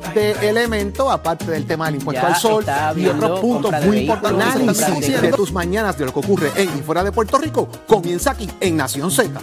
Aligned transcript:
De 0.00 0.32
elemento, 0.48 1.10
aparte 1.10 1.50
del 1.50 1.66
tema 1.66 1.86
del 1.86 1.96
impuesto 1.96 2.22
Ya 2.22 2.34
al 2.34 2.40
sol 2.40 2.64
y 2.96 3.06
otros 3.06 3.40
puntos 3.40 3.72
muy 3.84 3.98
importantes. 3.98 4.78
de 4.78 5.20
de 5.20 5.32
tus 5.32 5.52
mañanas 5.52 5.98
de 5.98 6.06
lo 6.06 6.12
que 6.12 6.18
ocurre 6.20 6.52
en 6.56 6.68
y 6.78 6.82
fuera 6.82 7.04
de 7.04 7.12
Puerto 7.12 7.38
Rico 7.38 7.68
comienza 7.86 8.32
aquí 8.32 8.48
en 8.60 8.76
Nación 8.76 9.10
Z. 9.10 9.40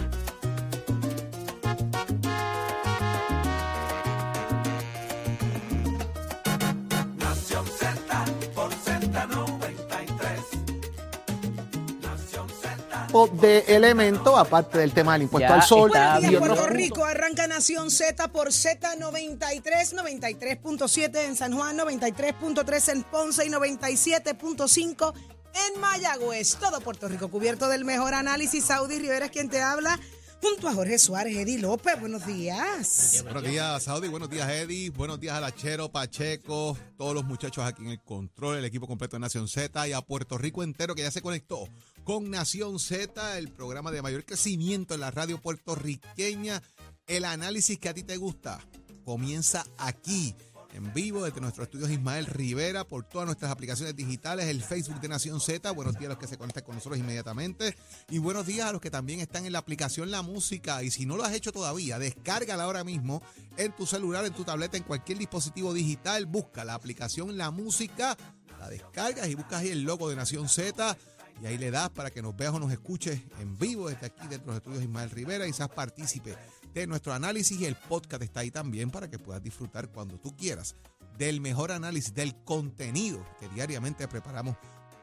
de 13.40 13.64
elemento, 13.68 14.36
aparte 14.36 14.78
del 14.78 14.92
tema 14.92 15.14
del 15.14 15.22
impuesto 15.22 15.48
Ya 15.48 15.54
al 15.54 15.62
sol 15.62 15.90
Buenos 15.90 16.20
días, 16.20 16.40
Puerto. 16.40 16.66
Rico. 16.66 17.04
Arranca 17.04 17.46
Nación 17.46 17.90
Z 17.90 18.28
por 18.28 18.48
Z93, 18.48 19.62
93.7 19.94 21.24
en 21.24 21.36
San 21.36 21.52
Juan, 21.52 21.78
93.3 21.78 22.92
en 22.92 23.02
Ponce 23.04 23.46
y 23.46 23.50
97.5 23.50 25.14
en 25.54 25.80
Mayagüez. 25.80 26.56
Todo 26.56 26.80
Puerto 26.80 27.08
Rico 27.08 27.28
cubierto 27.28 27.68
del 27.68 27.84
mejor 27.84 28.14
análisis. 28.14 28.64
Saudi 28.64 28.98
Rivera 28.98 29.26
es 29.26 29.30
quien 29.30 29.48
te 29.48 29.60
habla. 29.60 29.98
Junto 30.40 30.68
a 30.68 30.74
Jorge 30.74 30.98
Suárez, 30.98 31.36
Eddie 31.36 31.58
López, 31.58 32.00
buenos 32.00 32.26
días. 32.26 33.22
Buenos 33.24 33.42
días, 33.42 33.82
Saudi. 33.82 34.08
Buenos 34.08 34.30
días, 34.30 34.48
Eddie. 34.48 34.88
Buenos 34.90 35.20
días, 35.20 35.36
Alachero, 35.36 35.90
Pacheco, 35.92 36.78
todos 36.96 37.14
los 37.14 37.24
muchachos 37.24 37.62
aquí 37.64 37.82
en 37.82 37.90
el 37.90 38.00
control, 38.02 38.56
el 38.56 38.64
equipo 38.64 38.86
completo 38.86 39.16
de 39.16 39.20
Nación 39.20 39.48
Z 39.48 39.86
y 39.86 39.92
a 39.92 40.00
Puerto 40.00 40.38
Rico 40.38 40.62
entero 40.62 40.94
que 40.94 41.02
ya 41.02 41.10
se 41.10 41.20
conectó 41.20 41.68
con 42.04 42.30
Nación 42.30 42.78
Z, 42.78 43.38
el 43.38 43.52
programa 43.52 43.90
de 43.90 44.00
mayor 44.00 44.24
crecimiento 44.24 44.94
en 44.94 45.00
la 45.00 45.10
radio 45.10 45.38
puertorriqueña. 45.40 46.62
El 47.06 47.24
análisis 47.24 47.78
que 47.78 47.88
a 47.88 47.94
ti 47.94 48.02
te 48.02 48.16
gusta 48.16 48.60
comienza 49.04 49.66
aquí. 49.76 50.34
En 50.72 50.92
vivo 50.94 51.24
desde 51.24 51.40
nuestros 51.40 51.66
estudios 51.66 51.90
Ismael 51.90 52.26
Rivera 52.26 52.84
por 52.84 53.04
todas 53.04 53.26
nuestras 53.26 53.50
aplicaciones 53.50 53.96
digitales, 53.96 54.46
el 54.46 54.62
Facebook 54.62 55.00
de 55.00 55.08
Nación 55.08 55.40
Z. 55.40 55.68
Buenos 55.72 55.94
días 55.94 56.06
a 56.06 56.08
los 56.10 56.18
que 56.18 56.28
se 56.28 56.38
conectan 56.38 56.62
con 56.62 56.76
nosotros 56.76 56.98
inmediatamente. 56.98 57.76
Y 58.08 58.18
buenos 58.18 58.46
días 58.46 58.68
a 58.68 58.72
los 58.72 58.80
que 58.80 58.90
también 58.90 59.18
están 59.18 59.46
en 59.46 59.52
la 59.52 59.58
aplicación 59.58 60.12
La 60.12 60.22
Música. 60.22 60.82
Y 60.84 60.90
si 60.92 61.06
no 61.06 61.16
lo 61.16 61.24
has 61.24 61.32
hecho 61.32 61.50
todavía, 61.50 61.98
descárgala 61.98 62.64
ahora 62.64 62.84
mismo 62.84 63.20
en 63.56 63.72
tu 63.72 63.84
celular, 63.84 64.24
en 64.24 64.32
tu 64.32 64.44
tableta, 64.44 64.76
en 64.76 64.84
cualquier 64.84 65.18
dispositivo 65.18 65.74
digital. 65.74 66.26
Busca 66.26 66.64
la 66.64 66.74
aplicación 66.74 67.36
La 67.36 67.50
Música, 67.50 68.16
la 68.60 68.68
descargas 68.68 69.28
y 69.28 69.34
buscas 69.34 69.62
ahí 69.62 69.70
el 69.70 69.82
logo 69.82 70.08
de 70.08 70.16
Nación 70.16 70.48
Z. 70.48 70.96
Y 71.42 71.46
ahí 71.46 71.58
le 71.58 71.70
das 71.70 71.90
para 71.90 72.10
que 72.10 72.22
nos 72.22 72.36
veas 72.36 72.52
o 72.52 72.58
nos 72.58 72.70
escuches 72.70 73.20
en 73.40 73.58
vivo 73.58 73.88
desde 73.88 74.06
aquí, 74.06 74.28
dentro 74.28 74.46
de 74.46 74.46
los 74.46 74.56
estudios 74.56 74.82
Ismael 74.82 75.10
Rivera, 75.10 75.46
y 75.46 75.52
seas 75.52 75.70
partícipe 75.70 76.36
de 76.74 76.86
nuestro 76.86 77.12
análisis. 77.12 77.58
Y 77.58 77.64
el 77.64 77.76
podcast 77.76 78.22
está 78.22 78.40
ahí 78.40 78.50
también 78.50 78.90
para 78.90 79.08
que 79.08 79.18
puedas 79.18 79.42
disfrutar 79.42 79.88
cuando 79.88 80.18
tú 80.18 80.36
quieras 80.36 80.76
del 81.16 81.40
mejor 81.40 81.72
análisis, 81.72 82.14
del 82.14 82.34
contenido 82.44 83.24
que 83.38 83.48
diariamente 83.48 84.06
preparamos 84.08 84.56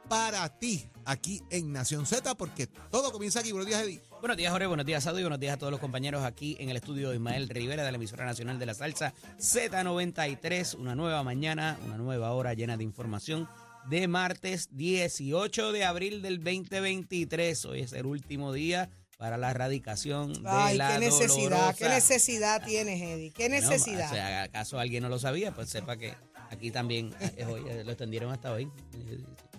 para 0.07 0.47
ti 0.57 0.89
aquí 1.05 1.43
en 1.49 1.71
Nación 1.71 2.05
Z, 2.05 2.35
porque 2.35 2.67
todo 2.67 3.11
comienza 3.11 3.39
aquí. 3.39 3.51
Buenos 3.51 3.67
días, 3.67 3.81
Eddie. 3.83 4.01
Buenos 4.19 4.37
días, 4.37 4.51
Jorge. 4.51 4.67
Buenos 4.67 4.85
días, 4.85 5.03
Sado. 5.03 5.19
Y 5.19 5.23
buenos 5.23 5.39
días 5.39 5.53
a 5.53 5.57
todos 5.57 5.71
los 5.71 5.79
compañeros 5.79 6.23
aquí 6.23 6.55
en 6.59 6.69
el 6.69 6.77
estudio 6.77 7.09
de 7.09 7.15
Ismael 7.15 7.49
Rivera 7.49 7.83
de 7.83 7.91
la 7.91 7.97
emisora 7.97 8.25
nacional 8.25 8.57
de 8.57 8.65
la 8.65 8.73
salsa 8.73 9.13
Z93. 9.37 10.75
Una 10.79 10.95
nueva 10.95 11.23
mañana, 11.23 11.77
una 11.85 11.97
nueva 11.97 12.31
hora 12.31 12.53
llena 12.53 12.77
de 12.77 12.83
información 12.83 13.47
de 13.89 14.07
martes 14.07 14.69
18 14.71 15.71
de 15.71 15.85
abril 15.85 16.21
del 16.21 16.37
2023. 16.43 17.65
Hoy 17.65 17.81
es 17.81 17.93
el 17.93 18.05
último 18.05 18.51
día 18.53 18.89
para 19.17 19.37
la 19.37 19.51
erradicación 19.51 20.33
de 20.33 20.41
la 20.75 20.93
qué 20.93 20.99
necesidad, 20.99 21.75
qué 21.75 21.89
necesidad 21.89 22.63
tienes, 22.63 23.01
Eddie. 23.01 23.31
Qué 23.31 23.49
necesidad. 23.49 24.11
o 24.11 24.13
sea, 24.13 24.43
acaso 24.43 24.79
alguien 24.79 25.03
no 25.03 25.09
lo 25.09 25.19
sabía, 25.19 25.53
pues 25.53 25.69
sepa 25.69 25.97
que 25.97 26.13
aquí 26.51 26.69
también 26.71 27.13
es 27.35 27.47
hoy, 27.47 27.63
eh, 27.67 27.83
lo 27.83 27.91
extendieron 27.91 28.31
hasta 28.31 28.51
hoy. 28.53 28.69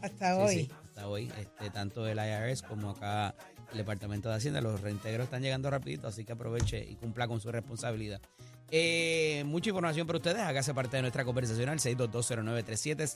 Hasta 0.01 0.35
Sí, 0.35 0.41
hoy. 0.41 0.55
sí, 0.55 0.71
hasta 0.85 1.09
hoy. 1.09 1.33
Este, 1.39 1.71
tanto 1.71 2.07
el 2.07 2.19
IRS 2.19 2.63
como 2.63 2.91
acá 2.91 3.35
el 3.73 3.79
Departamento 3.79 4.29
de 4.29 4.37
Hacienda, 4.37 4.61
los 4.61 4.81
reintegros 4.81 5.25
están 5.25 5.43
llegando 5.43 5.71
rapidito, 5.71 6.09
así 6.09 6.25
que 6.25 6.33
aproveche 6.33 6.85
y 6.85 6.97
cumpla 6.97 7.29
con 7.29 7.41
su 7.41 7.51
responsabilidad. 7.53 8.21
Eh, 8.71 9.45
mucha 9.47 9.71
información 9.71 10.07
para 10.07 10.19
ustedes, 10.19 10.41
hágase 10.41 10.75
parte 10.75 10.97
de 10.97 11.03
nuestra 11.03 11.25
conversación 11.25 11.69
al 11.71 11.79
6220937, 11.79 13.07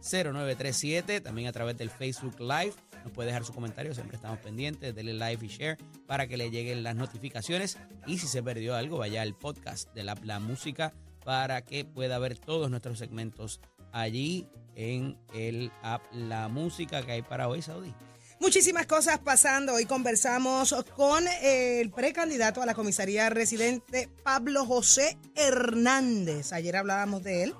6220937, 0.00 1.22
también 1.22 1.48
a 1.48 1.52
través 1.52 1.76
del 1.76 1.90
Facebook 1.90 2.38
Live. 2.38 2.74
Nos 3.04 3.12
puede 3.12 3.28
dejar 3.28 3.44
su 3.44 3.52
comentario, 3.52 3.94
siempre 3.94 4.16
estamos 4.16 4.38
pendientes, 4.38 4.94
denle 4.94 5.14
like 5.14 5.44
y 5.44 5.48
share 5.48 5.78
para 6.06 6.26
que 6.26 6.36
le 6.36 6.50
lleguen 6.50 6.82
las 6.82 6.94
notificaciones. 6.94 7.78
Y 8.06 8.18
si 8.18 8.26
se 8.26 8.42
perdió 8.42 8.76
algo, 8.76 8.98
vaya 8.98 9.22
al 9.22 9.34
podcast 9.34 9.92
de 9.94 10.04
la, 10.04 10.16
la 10.22 10.38
música 10.38 10.92
para 11.24 11.62
que 11.62 11.84
pueda 11.84 12.18
ver 12.18 12.38
todos 12.38 12.70
nuestros 12.70 12.98
segmentos 12.98 13.60
allí 13.92 14.46
en 14.76 15.18
el 15.34 15.72
app 15.82 16.02
La 16.12 16.48
Música 16.48 17.02
que 17.02 17.12
hay 17.12 17.22
para 17.22 17.48
hoy, 17.48 17.62
Saudi. 17.62 17.92
Muchísimas 18.40 18.86
cosas 18.86 19.18
pasando. 19.18 19.74
Hoy 19.74 19.84
conversamos 19.84 20.72
con 20.94 21.24
el 21.42 21.90
precandidato 21.90 22.62
a 22.62 22.66
la 22.66 22.74
comisaría 22.74 23.28
residente 23.30 24.08
Pablo 24.22 24.64
José 24.64 25.18
Hernández. 25.34 26.52
Ayer 26.52 26.76
hablábamos 26.76 27.24
de 27.24 27.42
él, 27.42 27.54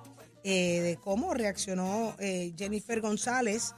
eh, 0.45 0.81
de 0.81 0.97
cómo 0.97 1.35
reaccionó 1.35 2.15
eh, 2.21 2.55
Jennifer 2.57 3.01
González 3.01 3.75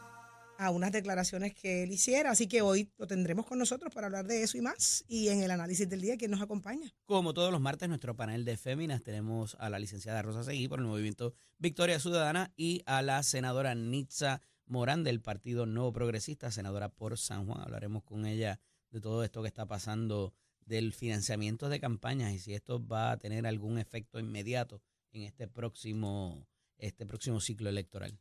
a 0.58 0.70
unas 0.70 0.92
declaraciones 0.92 1.54
que 1.54 1.84
él 1.84 1.90
hiciera. 1.90 2.32
Así 2.32 2.46
que 2.46 2.60
hoy 2.60 2.90
lo 2.98 3.06
tendremos 3.06 3.46
con 3.46 3.58
nosotros 3.58 3.92
para 3.94 4.08
hablar 4.08 4.26
de 4.26 4.42
eso 4.42 4.58
y 4.58 4.60
más. 4.60 5.02
Y 5.08 5.28
en 5.28 5.42
el 5.42 5.50
análisis 5.50 5.88
del 5.88 6.02
día, 6.02 6.18
¿quién 6.18 6.30
nos 6.30 6.42
acompaña? 6.42 6.92
Como 7.06 7.32
todos 7.32 7.50
los 7.50 7.62
martes, 7.62 7.88
nuestro 7.88 8.14
panel 8.14 8.44
de 8.44 8.58
féminas 8.58 9.02
tenemos 9.02 9.56
a 9.58 9.70
la 9.70 9.78
licenciada 9.78 10.20
Rosa 10.20 10.44
Seguí 10.44 10.68
por 10.68 10.78
el 10.78 10.84
movimiento 10.84 11.32
Victoria 11.58 11.98
Ciudadana 11.98 12.52
y 12.56 12.82
a 12.84 13.00
la 13.00 13.22
senadora 13.22 13.74
Nitza 13.74 14.42
Morán 14.70 15.02
del 15.02 15.20
Partido 15.20 15.66
Nuevo 15.66 15.92
Progresista, 15.92 16.52
senadora 16.52 16.88
por 16.90 17.18
San 17.18 17.44
Juan. 17.44 17.60
Hablaremos 17.60 18.04
con 18.04 18.24
ella 18.24 18.60
de 18.92 19.00
todo 19.00 19.24
esto 19.24 19.42
que 19.42 19.48
está 19.48 19.66
pasando 19.66 20.32
del 20.64 20.92
financiamiento 20.92 21.68
de 21.68 21.80
campañas 21.80 22.32
y 22.32 22.38
si 22.38 22.54
esto 22.54 22.86
va 22.86 23.10
a 23.10 23.16
tener 23.16 23.48
algún 23.48 23.78
efecto 23.78 24.20
inmediato 24.20 24.80
en 25.10 25.22
este 25.22 25.48
próximo, 25.48 26.46
este 26.78 27.04
próximo 27.04 27.40
ciclo 27.40 27.68
electoral. 27.68 28.16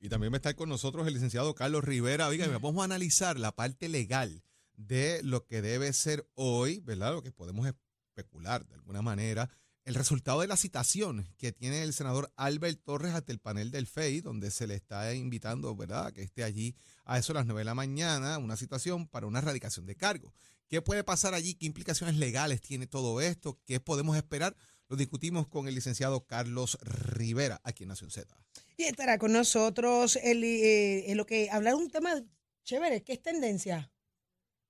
Y 0.00 0.08
también 0.08 0.32
va 0.32 0.36
a 0.36 0.38
estar 0.38 0.56
con 0.56 0.68
nosotros 0.68 1.06
el 1.06 1.14
licenciado 1.14 1.54
Carlos 1.54 1.84
Rivera. 1.84 2.26
Oiga, 2.26 2.48
vamos 2.58 2.82
a 2.82 2.86
analizar 2.86 3.38
la 3.38 3.54
parte 3.54 3.88
legal 3.88 4.42
de 4.74 5.22
lo 5.22 5.46
que 5.46 5.62
debe 5.62 5.92
ser 5.92 6.28
hoy, 6.34 6.80
¿verdad? 6.80 7.12
Lo 7.12 7.22
que 7.22 7.30
podemos 7.30 7.68
especular 7.68 8.66
de 8.66 8.74
alguna 8.74 9.02
manera. 9.02 9.48
El 9.88 9.94
resultado 9.94 10.42
de 10.42 10.46
la 10.46 10.58
citación 10.58 11.26
que 11.38 11.50
tiene 11.50 11.82
el 11.82 11.94
senador 11.94 12.30
Albert 12.36 12.78
Torres 12.84 13.14
ante 13.14 13.32
el 13.32 13.38
panel 13.38 13.70
del 13.70 13.86
FEI, 13.86 14.20
donde 14.20 14.50
se 14.50 14.66
le 14.66 14.74
está 14.74 15.14
invitando, 15.14 15.74
¿verdad?, 15.74 16.12
que 16.12 16.20
esté 16.20 16.44
allí 16.44 16.76
a 17.06 17.16
eso 17.16 17.32
a 17.32 17.36
las 17.36 17.46
9 17.46 17.62
de 17.62 17.64
la 17.64 17.74
mañana, 17.74 18.36
una 18.36 18.58
citación 18.58 19.08
para 19.08 19.26
una 19.26 19.38
erradicación 19.38 19.86
de 19.86 19.96
cargo. 19.96 20.34
¿Qué 20.68 20.82
puede 20.82 21.04
pasar 21.04 21.32
allí? 21.32 21.54
¿Qué 21.54 21.64
implicaciones 21.64 22.18
legales 22.18 22.60
tiene 22.60 22.86
todo 22.86 23.22
esto? 23.22 23.62
¿Qué 23.64 23.80
podemos 23.80 24.14
esperar? 24.14 24.54
Lo 24.90 24.96
discutimos 24.96 25.48
con 25.48 25.68
el 25.68 25.74
licenciado 25.74 26.26
Carlos 26.26 26.76
Rivera, 26.82 27.58
aquí 27.64 27.84
en 27.84 27.88
Nación 27.88 28.10
Z. 28.10 28.28
Y 28.76 28.82
estará 28.82 29.16
con 29.16 29.32
nosotros 29.32 30.16
el, 30.16 30.44
eh, 30.44 31.10
lo 31.14 31.24
que 31.24 31.48
hablar 31.50 31.76
un 31.76 31.88
tema 31.88 32.22
chévere, 32.62 33.02
que 33.04 33.14
es 33.14 33.22
tendencia. 33.22 33.90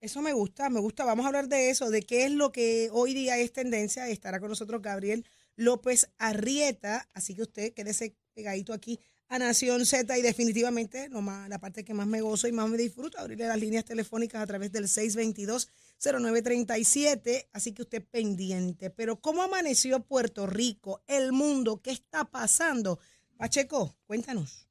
Eso 0.00 0.22
me 0.22 0.32
gusta, 0.32 0.70
me 0.70 0.78
gusta. 0.78 1.04
Vamos 1.04 1.24
a 1.24 1.28
hablar 1.28 1.48
de 1.48 1.70
eso, 1.70 1.90
de 1.90 2.02
qué 2.02 2.24
es 2.24 2.30
lo 2.30 2.52
que 2.52 2.88
hoy 2.92 3.14
día 3.14 3.36
es 3.38 3.52
tendencia. 3.52 4.08
Estará 4.08 4.38
con 4.38 4.48
nosotros 4.48 4.80
Gabriel 4.80 5.26
López 5.56 6.08
Arrieta. 6.18 7.08
Así 7.14 7.34
que 7.34 7.42
usted 7.42 7.74
quédese 7.74 8.14
pegadito 8.32 8.72
aquí 8.72 9.00
a 9.26 9.40
Nación 9.40 9.84
Z 9.84 10.16
y 10.16 10.22
definitivamente 10.22 11.08
lo 11.08 11.20
más, 11.20 11.48
la 11.48 11.58
parte 11.58 11.84
que 11.84 11.94
más 11.94 12.06
me 12.06 12.20
gozo 12.20 12.46
y 12.46 12.52
más 12.52 12.70
me 12.70 12.78
disfruto, 12.78 13.18
abrirle 13.18 13.48
las 13.48 13.58
líneas 13.58 13.84
telefónicas 13.84 14.40
a 14.40 14.46
través 14.46 14.70
del 14.70 14.84
622-0937. 14.84 17.48
Así 17.52 17.72
que 17.72 17.82
usted 17.82 18.04
pendiente. 18.04 18.90
Pero 18.90 19.20
¿cómo 19.20 19.42
amaneció 19.42 19.98
Puerto 20.00 20.46
Rico, 20.46 21.02
el 21.08 21.32
mundo? 21.32 21.82
¿Qué 21.82 21.90
está 21.90 22.24
pasando? 22.24 23.00
Pacheco, 23.36 23.96
cuéntanos. 24.06 24.67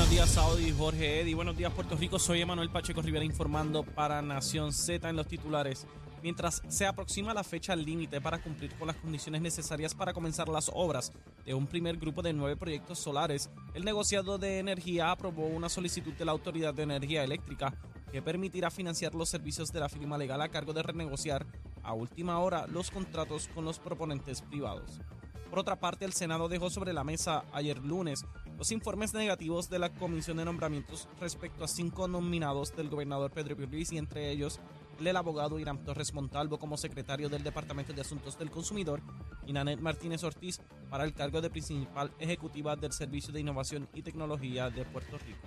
Días, 0.00 0.30
Saudi 0.30 0.72
Jorge 0.72 1.20
Eddy. 1.20 1.34
Buenos 1.34 1.56
días, 1.56 1.72
Puerto 1.72 1.96
Rico. 1.96 2.18
Soy 2.18 2.40
Emanuel 2.40 2.70
Pacheco 2.70 3.02
Rivera 3.02 3.24
informando 3.24 3.82
para 3.82 4.20
Nación 4.22 4.72
Z 4.72 5.08
en 5.08 5.16
los 5.16 5.26
titulares. 5.26 5.86
Mientras 6.22 6.62
se 6.68 6.86
aproxima 6.86 7.34
la 7.34 7.44
fecha 7.44 7.76
límite 7.76 8.20
para 8.20 8.42
cumplir 8.42 8.74
con 8.74 8.88
las 8.88 8.96
condiciones 8.96 9.42
necesarias 9.42 9.94
para 9.94 10.12
comenzar 10.12 10.48
las 10.48 10.70
obras 10.74 11.12
de 11.44 11.54
un 11.54 11.66
primer 11.66 11.98
grupo 11.98 12.22
de 12.22 12.32
nueve 12.32 12.56
proyectos 12.56 12.98
solares, 12.98 13.50
el 13.74 13.84
negociado 13.84 14.38
de 14.38 14.58
energía 14.58 15.10
aprobó 15.10 15.46
una 15.46 15.68
solicitud 15.68 16.12
de 16.14 16.24
la 16.24 16.32
Autoridad 16.32 16.74
de 16.74 16.82
Energía 16.82 17.22
Eléctrica 17.22 17.74
que 18.10 18.22
permitirá 18.22 18.70
financiar 18.70 19.14
los 19.14 19.28
servicios 19.28 19.72
de 19.72 19.80
la 19.80 19.88
firma 19.88 20.18
legal 20.18 20.40
a 20.40 20.48
cargo 20.48 20.72
de 20.72 20.82
renegociar 20.82 21.46
a 21.82 21.92
última 21.92 22.38
hora 22.38 22.66
los 22.66 22.90
contratos 22.90 23.48
con 23.54 23.64
los 23.64 23.78
proponentes 23.78 24.42
privados. 24.42 25.00
Por 25.52 25.58
otra 25.58 25.76
parte, 25.76 26.06
el 26.06 26.14
Senado 26.14 26.48
dejó 26.48 26.70
sobre 26.70 26.94
la 26.94 27.04
mesa 27.04 27.44
ayer 27.52 27.76
lunes 27.76 28.24
los 28.62 28.70
informes 28.70 29.12
negativos 29.12 29.68
de 29.68 29.80
la 29.80 29.92
Comisión 29.92 30.36
de 30.36 30.44
Nombramientos 30.44 31.08
respecto 31.18 31.64
a 31.64 31.66
cinco 31.66 32.06
nominados 32.06 32.72
del 32.76 32.88
gobernador 32.88 33.32
Pedro 33.32 33.56
Pierluisi, 33.56 33.98
entre 33.98 34.30
ellos 34.30 34.60
el 35.00 35.16
abogado 35.16 35.58
Irán 35.58 35.82
Torres 35.82 36.14
Montalvo 36.14 36.60
como 36.60 36.76
secretario 36.76 37.28
del 37.28 37.42
Departamento 37.42 37.92
de 37.92 38.02
Asuntos 38.02 38.38
del 38.38 38.52
Consumidor 38.52 39.02
y 39.48 39.52
Nanet 39.52 39.80
Martínez 39.80 40.22
Ortiz 40.22 40.60
para 40.88 41.02
el 41.02 41.12
cargo 41.12 41.40
de 41.40 41.50
principal 41.50 42.12
ejecutiva 42.20 42.76
del 42.76 42.92
Servicio 42.92 43.32
de 43.32 43.40
Innovación 43.40 43.88
y 43.94 44.02
Tecnología 44.02 44.70
de 44.70 44.84
Puerto 44.84 45.18
Rico. 45.18 45.40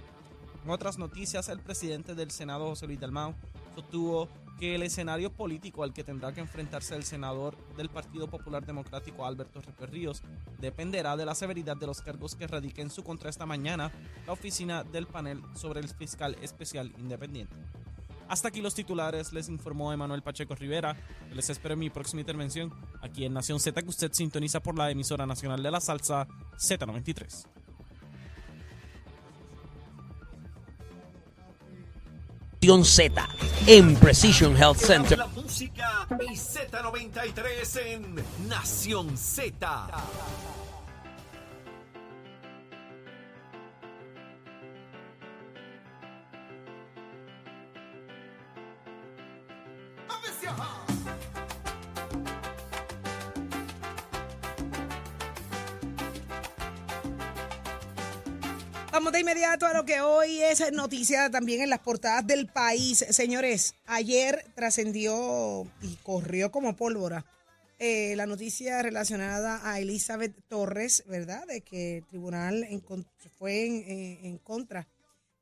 En 0.66 0.70
otras 0.70 0.98
noticias, 0.98 1.48
el 1.48 1.62
presidente 1.62 2.16
del 2.16 2.32
Senado, 2.32 2.68
José 2.68 2.86
Luis 2.86 3.00
Dalmau, 3.00 3.34
sostuvo 3.76 4.28
que 4.60 4.76
el 4.76 4.84
escenario 4.84 5.32
político 5.32 5.84
al 5.84 5.94
que 5.94 6.04
tendrá 6.04 6.34
que 6.34 6.42
enfrentarse 6.42 6.96
el 6.96 7.04
senador 7.04 7.58
del 7.76 7.90
Partido 7.90 8.28
Popular 8.28 8.66
Democrático 8.66 9.26
Alberto 9.26 9.62
Reper 9.62 9.92
Ríos 9.92 10.24
dependerá 10.60 11.18
de 11.18 11.26
la 11.26 11.36
severidad 11.36 11.78
de 11.78 11.88
los 11.88 12.02
cargos 12.02 12.36
que 12.36 12.48
radique 12.48 12.82
en 12.82 12.90
su 12.90 13.04
contra 13.04 13.30
esta 13.30 13.46
mañana 13.46 13.92
la 14.26 14.34
oficina 14.34 14.84
del 14.84 15.08
panel 15.08 15.42
sobre 15.56 15.80
el 15.80 15.90
fiscal 15.90 16.38
especial 16.42 16.94
independiente. 16.98 17.56
Hasta 18.28 18.48
aquí 18.48 18.62
los 18.62 18.74
titulares, 18.74 19.34
les 19.34 19.50
informó 19.50 19.94
Emanuel 19.94 20.24
Pacheco 20.24 20.56
Rivera. 20.56 20.98
Les 21.34 21.50
espero 21.50 21.74
en 21.74 21.80
mi 21.80 21.90
próxima 21.92 22.22
intervención 22.22 22.74
aquí 23.02 23.26
en 23.26 23.34
Nación 23.34 23.60
Z 23.60 23.80
que 23.82 23.90
usted 23.90 24.12
sintoniza 24.14 24.62
por 24.62 24.78
la 24.78 24.90
emisora 24.90 25.28
nacional 25.28 25.62
de 25.62 25.70
la 25.70 25.80
salsa 25.80 26.28
Z93. 26.58 27.65
Z 32.66 33.12
en 33.68 33.96
Precision 33.96 34.58
Health 34.58 34.78
Center. 34.78 35.20
La 35.20 35.28
música 35.28 36.08
y 36.20 36.34
Z93 36.34 37.80
en 37.86 38.16
Nación 38.48 39.16
Z. 39.16 39.88
que 59.86 60.02
hoy 60.02 60.42
es 60.42 60.72
noticia 60.72 61.30
también 61.30 61.62
en 61.62 61.70
las 61.70 61.80
portadas 61.80 62.26
del 62.26 62.48
país. 62.48 63.06
Señores, 63.10 63.76
ayer 63.86 64.44
trascendió 64.56 65.68
y 65.82 65.96
corrió 65.98 66.52
como 66.52 66.76
pólvora 66.76 67.24
eh, 67.78 68.16
la 68.16 68.26
noticia 68.26 68.82
relacionada 68.82 69.70
a 69.70 69.80
Elizabeth 69.80 70.36
Torres, 70.48 71.04
¿verdad? 71.08 71.46
De 71.46 71.62
que 71.62 71.98
el 71.98 72.06
tribunal 72.06 72.68
fue 73.38 73.66
en, 73.66 74.26
en 74.26 74.38
contra 74.40 74.88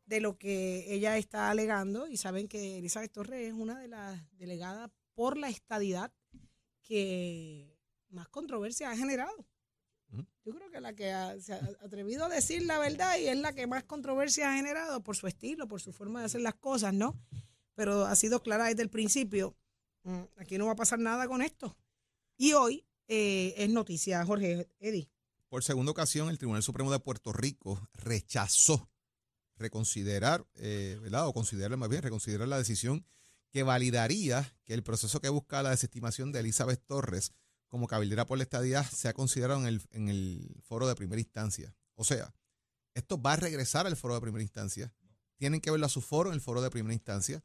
de 0.06 0.20
lo 0.20 0.38
que 0.38 0.94
ella 0.94 1.18
está 1.18 1.50
alegando 1.50 2.08
y 2.08 2.18
saben 2.18 2.50
que 2.50 2.80
Elizabeth 2.80 3.14
Torres 3.14 3.48
es 3.48 3.54
una 3.54 3.80
de 3.80 3.88
las 3.88 4.20
delegadas 4.38 4.92
por 5.16 5.38
la 5.38 5.48
estadidad 5.48 6.12
que 6.82 7.80
más 8.10 8.28
controversia 8.28 8.92
ha 8.92 8.98
generado. 8.98 9.46
Yo 10.46 10.54
creo 10.54 10.70
que 10.70 10.82
la 10.82 10.94
que 10.94 11.14
se 11.42 11.54
ha 11.54 11.58
atrevido 11.82 12.26
a 12.26 12.30
decir 12.30 12.64
la 12.64 12.80
verdad 12.80 13.18
y 13.18 13.28
es 13.28 13.38
la 13.38 13.54
que 13.54 13.68
más 13.68 13.84
controversia 13.84 14.52
ha 14.52 14.56
generado 14.56 15.02
por 15.02 15.16
su 15.16 15.28
estilo, 15.28 15.68
por 15.68 15.82
su 15.82 15.94
forma 15.94 16.20
de 16.20 16.26
hacer 16.26 16.42
las 16.42 16.56
cosas, 16.56 16.94
¿no? 16.94 17.18
Pero 17.76 18.06
ha 18.06 18.16
sido 18.16 18.44
clara 18.44 18.66
desde 18.66 18.84
el 18.84 18.90
principio. 18.90 19.56
Mm, 20.04 20.24
aquí 20.38 20.58
no 20.58 20.66
va 20.66 20.74
a 20.74 20.76
pasar 20.76 21.00
nada 21.00 21.28
con 21.28 21.42
esto. 21.42 21.76
Y 22.38 22.54
hoy 22.54 22.86
eh, 23.08 23.54
es 23.58 23.70
noticia, 23.70 24.26
Jorge 24.26 24.70
Eddy. 24.80 25.10
Por 25.50 25.64
segunda 25.64 25.92
ocasión, 25.92 26.30
el 26.30 26.38
Tribunal 26.38 26.64
Supremo 26.64 26.92
de 26.92 27.00
Puerto 27.00 27.32
Rico 27.32 27.88
rechazó 27.94 28.90
reconsiderar, 29.56 30.46
eh, 30.56 30.98
¿verdad? 31.02 31.28
O 31.28 31.34
considerar 31.34 31.78
más 31.78 31.90
bien, 31.90 32.02
reconsiderar 32.02 32.48
la 32.48 32.58
decisión 32.58 33.06
que 33.52 33.64
validaría 33.64 34.52
que 34.66 34.74
el 34.74 34.84
proceso 34.84 35.22
que 35.22 35.30
busca 35.30 35.62
la 35.62 35.70
desestimación 35.70 36.32
de 36.32 36.40
Elizabeth 36.40 36.84
Torres 36.86 37.34
como 37.74 37.88
cabildera 37.88 38.28
por 38.28 38.38
la 38.38 38.44
estadía 38.44 38.84
se 38.84 39.08
ha 39.08 39.14
considerado 39.14 39.60
en 39.60 39.66
el, 39.66 39.82
en 39.90 40.08
el 40.08 40.62
foro 40.62 40.88
de 40.88 40.94
primera 40.94 41.20
instancia. 41.20 41.74
O 41.96 42.04
sea, 42.04 42.32
esto 42.94 43.20
va 43.20 43.34
a 43.34 43.38
regresar 43.38 43.88
al 43.88 43.98
foro 43.98 44.14
de 44.14 44.22
primera 44.22 44.44
instancia. 44.44 44.94
Tienen 45.38 45.60
que 45.60 45.72
verlo 45.72 45.88
a 45.88 45.90
su 45.90 46.00
foro 46.00 46.30
en 46.30 46.36
el 46.36 46.42
foro 46.42 46.62
de 46.62 46.70
primera 46.70 46.94
instancia. 46.94 47.44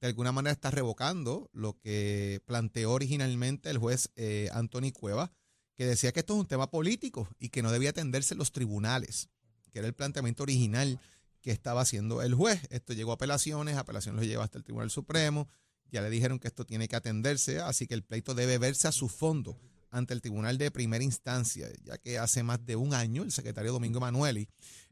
De 0.00 0.06
alguna 0.06 0.32
manera 0.32 0.54
está 0.54 0.70
revocando 0.70 1.50
lo 1.52 1.76
que 1.76 2.40
planteó 2.46 2.90
originalmente 2.90 3.68
el 3.68 3.76
juez 3.76 4.08
eh, 4.16 4.48
Anthony 4.54 4.92
Cueva, 4.94 5.30
que 5.74 5.84
decía 5.84 6.10
que 6.10 6.20
esto 6.20 6.32
es 6.32 6.40
un 6.40 6.48
tema 6.48 6.70
político 6.70 7.28
y 7.38 7.50
que 7.50 7.60
no 7.60 7.70
debía 7.70 7.90
atenderse 7.90 8.32
en 8.32 8.38
los 8.38 8.52
tribunales, 8.52 9.28
que 9.72 9.80
era 9.80 9.88
el 9.88 9.94
planteamiento 9.94 10.44
original 10.44 10.98
que 11.42 11.50
estaba 11.50 11.82
haciendo 11.82 12.22
el 12.22 12.32
juez. 12.34 12.62
Esto 12.70 12.94
llegó 12.94 13.10
a 13.10 13.16
apelaciones, 13.16 13.76
apelaciones 13.76 14.22
lo 14.22 14.26
lleva 14.26 14.44
hasta 14.44 14.56
el 14.56 14.64
Tribunal 14.64 14.90
Supremo, 14.90 15.50
ya 15.90 16.02
le 16.02 16.10
dijeron 16.10 16.38
que 16.38 16.48
esto 16.48 16.64
tiene 16.64 16.88
que 16.88 16.96
atenderse, 16.96 17.60
así 17.60 17.86
que 17.86 17.94
el 17.94 18.02
pleito 18.02 18.34
debe 18.34 18.58
verse 18.58 18.88
a 18.88 18.92
su 18.92 19.08
fondo 19.08 19.58
ante 19.90 20.14
el 20.14 20.20
Tribunal 20.20 20.58
de 20.58 20.70
Primera 20.70 21.04
Instancia, 21.04 21.68
ya 21.84 21.98
que 21.98 22.18
hace 22.18 22.42
más 22.42 22.64
de 22.64 22.76
un 22.76 22.92
año 22.92 23.22
el 23.22 23.32
secretario 23.32 23.72
Domingo 23.72 23.98
Emanueli 23.98 24.48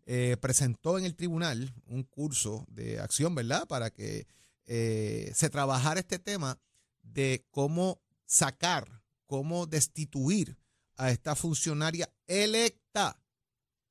eh, 0.06 0.37
presentó 0.41 0.99
en 0.99 1.05
el 1.05 1.14
tribunal 1.14 1.75
un 1.87 2.05
curso 2.05 2.67
de 2.69 3.00
acción, 3.00 3.35
¿verdad?, 3.35 3.67
para 3.67 3.91
que 3.91 4.26
eh, 4.67 5.32
se 5.35 5.50
trabajara 5.50 6.00
este 6.00 6.19
tema 6.19 6.58
de 7.02 7.44
cómo 7.50 8.00
sacar, 8.25 9.02
cómo 9.26 9.67
destituir 9.67 10.56
a 10.97 11.11
esta 11.11 11.35
funcionaria 11.35 12.11
electa. 12.26 13.20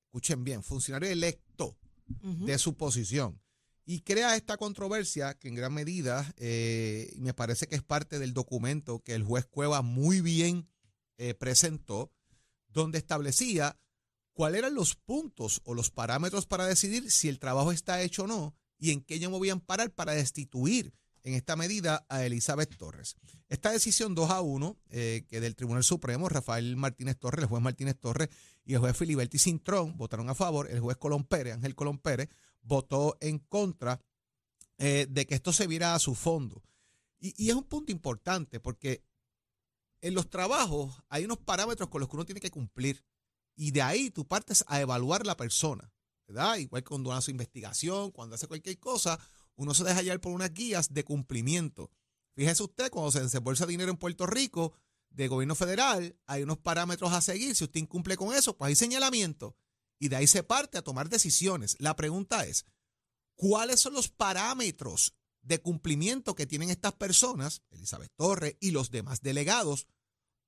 Escuchen 0.05 0.43
bien, 0.43 0.63
funcionario 0.63 1.09
electo 1.09 1.77
de 2.05 2.57
su 2.57 2.75
posición 2.75 3.42
y 3.85 4.01
crea 4.01 4.35
esta 4.35 4.57
controversia 4.57 5.33
que 5.33 5.49
en 5.49 5.55
gran 5.55 5.73
medida 5.73 6.33
eh, 6.37 7.13
me 7.17 7.33
parece 7.33 7.67
que 7.67 7.75
es 7.75 7.83
parte 7.83 8.19
del 8.19 8.33
documento 8.33 8.99
que 8.99 9.13
el 9.13 9.23
juez 9.23 9.45
Cueva 9.45 9.81
muy 9.81 10.21
bien 10.21 10.69
eh, 11.17 11.33
presentó, 11.33 12.11
donde 12.69 12.97
establecía 12.97 13.77
cuáles 14.33 14.59
eran 14.59 14.73
los 14.73 14.95
puntos 14.95 15.61
o 15.65 15.73
los 15.73 15.91
parámetros 15.91 16.45
para 16.45 16.65
decidir 16.65 17.11
si 17.11 17.29
el 17.29 17.39
trabajo 17.39 17.71
está 17.71 18.01
hecho 18.01 18.23
o 18.23 18.27
no 18.27 18.55
y 18.79 18.91
en 18.91 19.01
qué 19.01 19.15
ellos 19.15 19.31
me 19.31 19.37
voy 19.37 19.49
a 19.49 19.55
parar 19.57 19.91
para 19.91 20.13
destituir 20.13 20.93
en 21.23 21.35
esta 21.35 21.55
medida 21.55 22.05
a 22.09 22.25
Elizabeth 22.25 22.75
Torres. 22.75 23.15
Esta 23.47 23.71
decisión 23.71 24.15
2 24.15 24.29
a 24.29 24.41
1 24.41 24.77
eh, 24.89 25.25
que 25.27 25.39
del 25.39 25.55
Tribunal 25.55 25.83
Supremo, 25.83 26.27
Rafael 26.27 26.75
Martínez 26.75 27.17
Torres, 27.17 27.43
el 27.43 27.49
juez 27.49 27.61
Martínez 27.61 27.95
Torres 27.99 28.29
y 28.65 28.73
el 28.73 28.79
juez 28.79 28.97
Filiberti 28.97 29.39
Cintrón 29.39 29.97
votaron 29.97 30.29
a 30.29 30.35
favor, 30.35 30.69
el 30.69 30.79
juez 30.79 30.97
Colón 30.97 31.23
Pérez, 31.23 31.53
Ángel 31.53 31.75
Colón 31.75 31.99
Pérez, 31.99 32.29
votó 32.63 33.17
en 33.21 33.39
contra 33.39 34.01
eh, 34.77 35.05
de 35.09 35.25
que 35.25 35.35
esto 35.35 35.53
se 35.53 35.67
viera 35.67 35.93
a 35.93 35.99
su 35.99 36.15
fondo. 36.15 36.63
Y, 37.19 37.49
es 37.49 37.55
un 37.55 37.63
punto 37.63 37.91
importante 37.91 38.59
porque 38.59 39.03
en 40.01 40.13
los 40.13 40.29
trabajos 40.29 40.93
hay 41.07 41.25
unos 41.25 41.37
parámetros 41.37 41.89
con 41.89 42.01
los 42.01 42.09
que 42.09 42.15
uno 42.15 42.25
tiene 42.25 42.41
que 42.41 42.51
cumplir 42.51 43.05
y 43.55 43.71
de 43.71 43.81
ahí 43.81 44.09
tú 44.09 44.27
partes 44.27 44.65
a 44.67 44.81
evaluar 44.81 45.25
la 45.25 45.37
persona, 45.37 45.93
¿verdad? 46.27 46.57
Igual 46.57 46.83
cuando 46.83 47.13
hace 47.13 47.31
investigación, 47.31 48.11
cuando 48.11 48.35
hace 48.35 48.47
cualquier 48.47 48.79
cosa, 48.79 49.19
uno 49.55 49.73
se 49.73 49.83
deja 49.83 50.01
llevar 50.01 50.19
por 50.19 50.33
unas 50.33 50.53
guías 50.53 50.93
de 50.93 51.03
cumplimiento. 51.03 51.91
Fíjese 52.35 52.63
usted, 52.63 52.89
cuando 52.89 53.11
se 53.11 53.21
desembolsa 53.21 53.65
dinero 53.65 53.91
en 53.91 53.97
Puerto 53.97 54.25
Rico 54.25 54.73
de 55.09 55.27
gobierno 55.27 55.55
federal, 55.55 56.17
hay 56.25 56.41
unos 56.43 56.57
parámetros 56.57 57.13
a 57.13 57.21
seguir. 57.21 57.55
Si 57.55 57.63
usted 57.63 57.79
incumple 57.79 58.17
con 58.17 58.33
eso, 58.33 58.57
pues 58.57 58.69
hay 58.69 58.75
señalamiento 58.75 59.55
y 60.03 60.09
de 60.09 60.17
ahí 60.17 60.27
se 60.27 60.43
parte 60.43 60.77
a 60.77 60.81
tomar 60.81 61.07
decisiones. 61.07 61.77
La 61.79 61.95
pregunta 61.95 62.45
es, 62.45 62.65
¿cuáles 63.35 63.79
son 63.79 63.93
los 63.93 64.09
parámetros 64.09 65.15
de 65.41 65.61
cumplimiento 65.61 66.35
que 66.35 66.45
tienen 66.45 66.69
estas 66.69 66.91
personas, 66.91 67.61
Elizabeth 67.71 68.11
Torres 68.17 68.57
y 68.59 68.71
los 68.71 68.91
demás 68.91 69.21
delegados, 69.21 69.87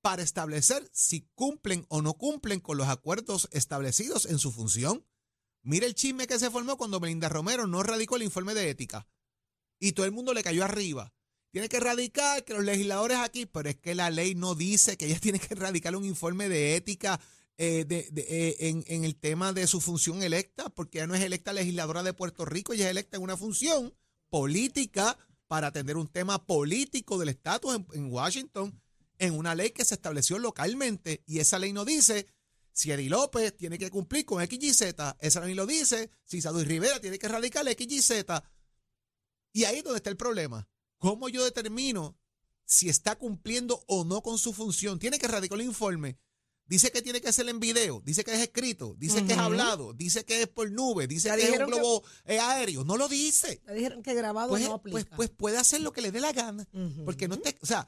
para 0.02 0.22
establecer 0.22 0.86
si 0.92 1.22
cumplen 1.34 1.86
o 1.88 2.02
no 2.02 2.18
cumplen 2.18 2.60
con 2.60 2.76
los 2.76 2.88
acuerdos 2.88 3.48
establecidos 3.50 4.26
en 4.26 4.38
su 4.38 4.52
función? 4.52 5.06
Mire 5.62 5.86
el 5.86 5.94
chisme 5.94 6.26
que 6.26 6.38
se 6.38 6.50
formó 6.50 6.76
cuando 6.76 7.00
Melinda 7.00 7.30
Romero 7.30 7.66
no 7.66 7.82
radicó 7.82 8.16
el 8.16 8.24
informe 8.24 8.52
de 8.52 8.68
ética 8.68 9.08
y 9.80 9.92
todo 9.92 10.04
el 10.04 10.12
mundo 10.12 10.34
le 10.34 10.42
cayó 10.42 10.64
arriba. 10.64 11.14
Tiene 11.50 11.70
que 11.70 11.80
radicar 11.80 12.44
que 12.44 12.52
los 12.52 12.62
legisladores 12.62 13.16
aquí, 13.16 13.46
pero 13.46 13.70
es 13.70 13.76
que 13.76 13.94
la 13.94 14.10
ley 14.10 14.34
no 14.34 14.54
dice 14.54 14.98
que 14.98 15.06
ella 15.06 15.18
tiene 15.20 15.38
que 15.38 15.54
radicar 15.54 15.96
un 15.96 16.04
informe 16.04 16.50
de 16.50 16.76
ética 16.76 17.18
eh, 17.58 17.84
de- 17.86 18.08
eh, 18.16 18.56
en, 18.86 19.04
el 19.04 19.16
tema 19.16 19.52
de 19.52 19.66
su 19.66 19.80
función 19.80 20.22
electa, 20.22 20.68
porque 20.70 20.98
ella 20.98 21.06
no 21.06 21.14
es 21.14 21.22
electa 21.22 21.52
legisladora 21.52 22.02
de 22.02 22.12
Puerto 22.12 22.44
Rico, 22.44 22.72
ella 22.72 22.84
es 22.86 22.90
electa 22.90 23.16
en 23.16 23.22
una 23.22 23.36
función 23.36 23.94
política 24.28 25.18
para 25.46 25.68
atender 25.68 25.96
un 25.96 26.08
tema 26.08 26.44
político 26.46 27.18
del 27.18 27.28
estatus 27.30 27.78
en, 27.92 28.12
Washington, 28.12 28.80
en 29.18 29.34
una 29.34 29.54
ley 29.54 29.70
que 29.70 29.84
se 29.84 29.94
estableció 29.94 30.38
localmente, 30.38 31.22
y 31.26 31.38
esa 31.38 31.58
ley 31.58 31.72
no 31.72 31.84
dice 31.84 32.26
si 32.72 32.90
Eddie 32.90 33.08
López 33.08 33.56
tiene 33.56 33.78
que 33.78 33.88
cumplir 33.90 34.26
con 34.26 34.42
X 34.42 34.58
y 34.62 34.74
Z, 34.74 35.16
esa 35.20 35.40
ley 35.40 35.54
lo 35.54 35.64
dice, 35.66 36.10
si 36.24 36.42
Sadu 36.42 36.62
Rivera 36.62 37.00
tiene 37.00 37.18
que 37.18 37.28
radicar 37.28 37.66
X 37.66 37.86
y 37.90 38.02
Z, 38.02 38.44
y 39.54 39.64
ahí 39.64 39.78
es 39.78 39.84
donde 39.84 39.96
está 39.96 40.10
el 40.10 40.18
problema. 40.18 40.68
¿Cómo 40.98 41.30
yo 41.30 41.42
determino 41.42 42.18
si 42.66 42.90
está 42.90 43.16
cumpliendo 43.16 43.82
o 43.86 44.04
no 44.04 44.22
con 44.22 44.36
su 44.38 44.52
función? 44.52 44.98
Tiene 44.98 45.18
que 45.18 45.28
radicar 45.28 45.58
el 45.58 45.64
informe. 45.66 46.18
Dice 46.68 46.90
que 46.90 47.00
tiene 47.00 47.20
que 47.20 47.28
hacer 47.28 47.48
en 47.48 47.60
video, 47.60 48.02
dice 48.04 48.24
que 48.24 48.32
es 48.34 48.40
escrito, 48.40 48.96
dice 48.98 49.24
que 49.24 49.34
es 49.34 49.38
hablado, 49.38 49.92
dice 49.92 50.24
que 50.24 50.42
es 50.42 50.48
por 50.48 50.68
nube, 50.70 51.06
dice 51.06 51.30
que 51.36 51.44
es 51.44 51.50
un 51.50 51.58
que- 51.58 51.64
globo 51.66 52.02
eh, 52.24 52.40
aéreo. 52.40 52.84
No 52.84 52.96
lo 52.96 53.06
dice. 53.08 53.62
Le 53.66 53.74
dijeron 53.74 54.02
que 54.02 54.14
grabado 54.14 54.48
Pues, 54.48 54.64
no 54.64 54.74
aplica. 54.74 54.92
pues, 54.92 55.06
pues 55.14 55.30
puede 55.30 55.58
hacer 55.58 55.80
lo 55.80 55.92
que 55.92 56.00
le 56.02 56.10
dé 56.10 56.20
la 56.20 56.32
gana. 56.32 56.66
Porque 57.04 57.28
no 57.28 57.38
te, 57.38 57.56
o 57.62 57.66
sea, 57.66 57.86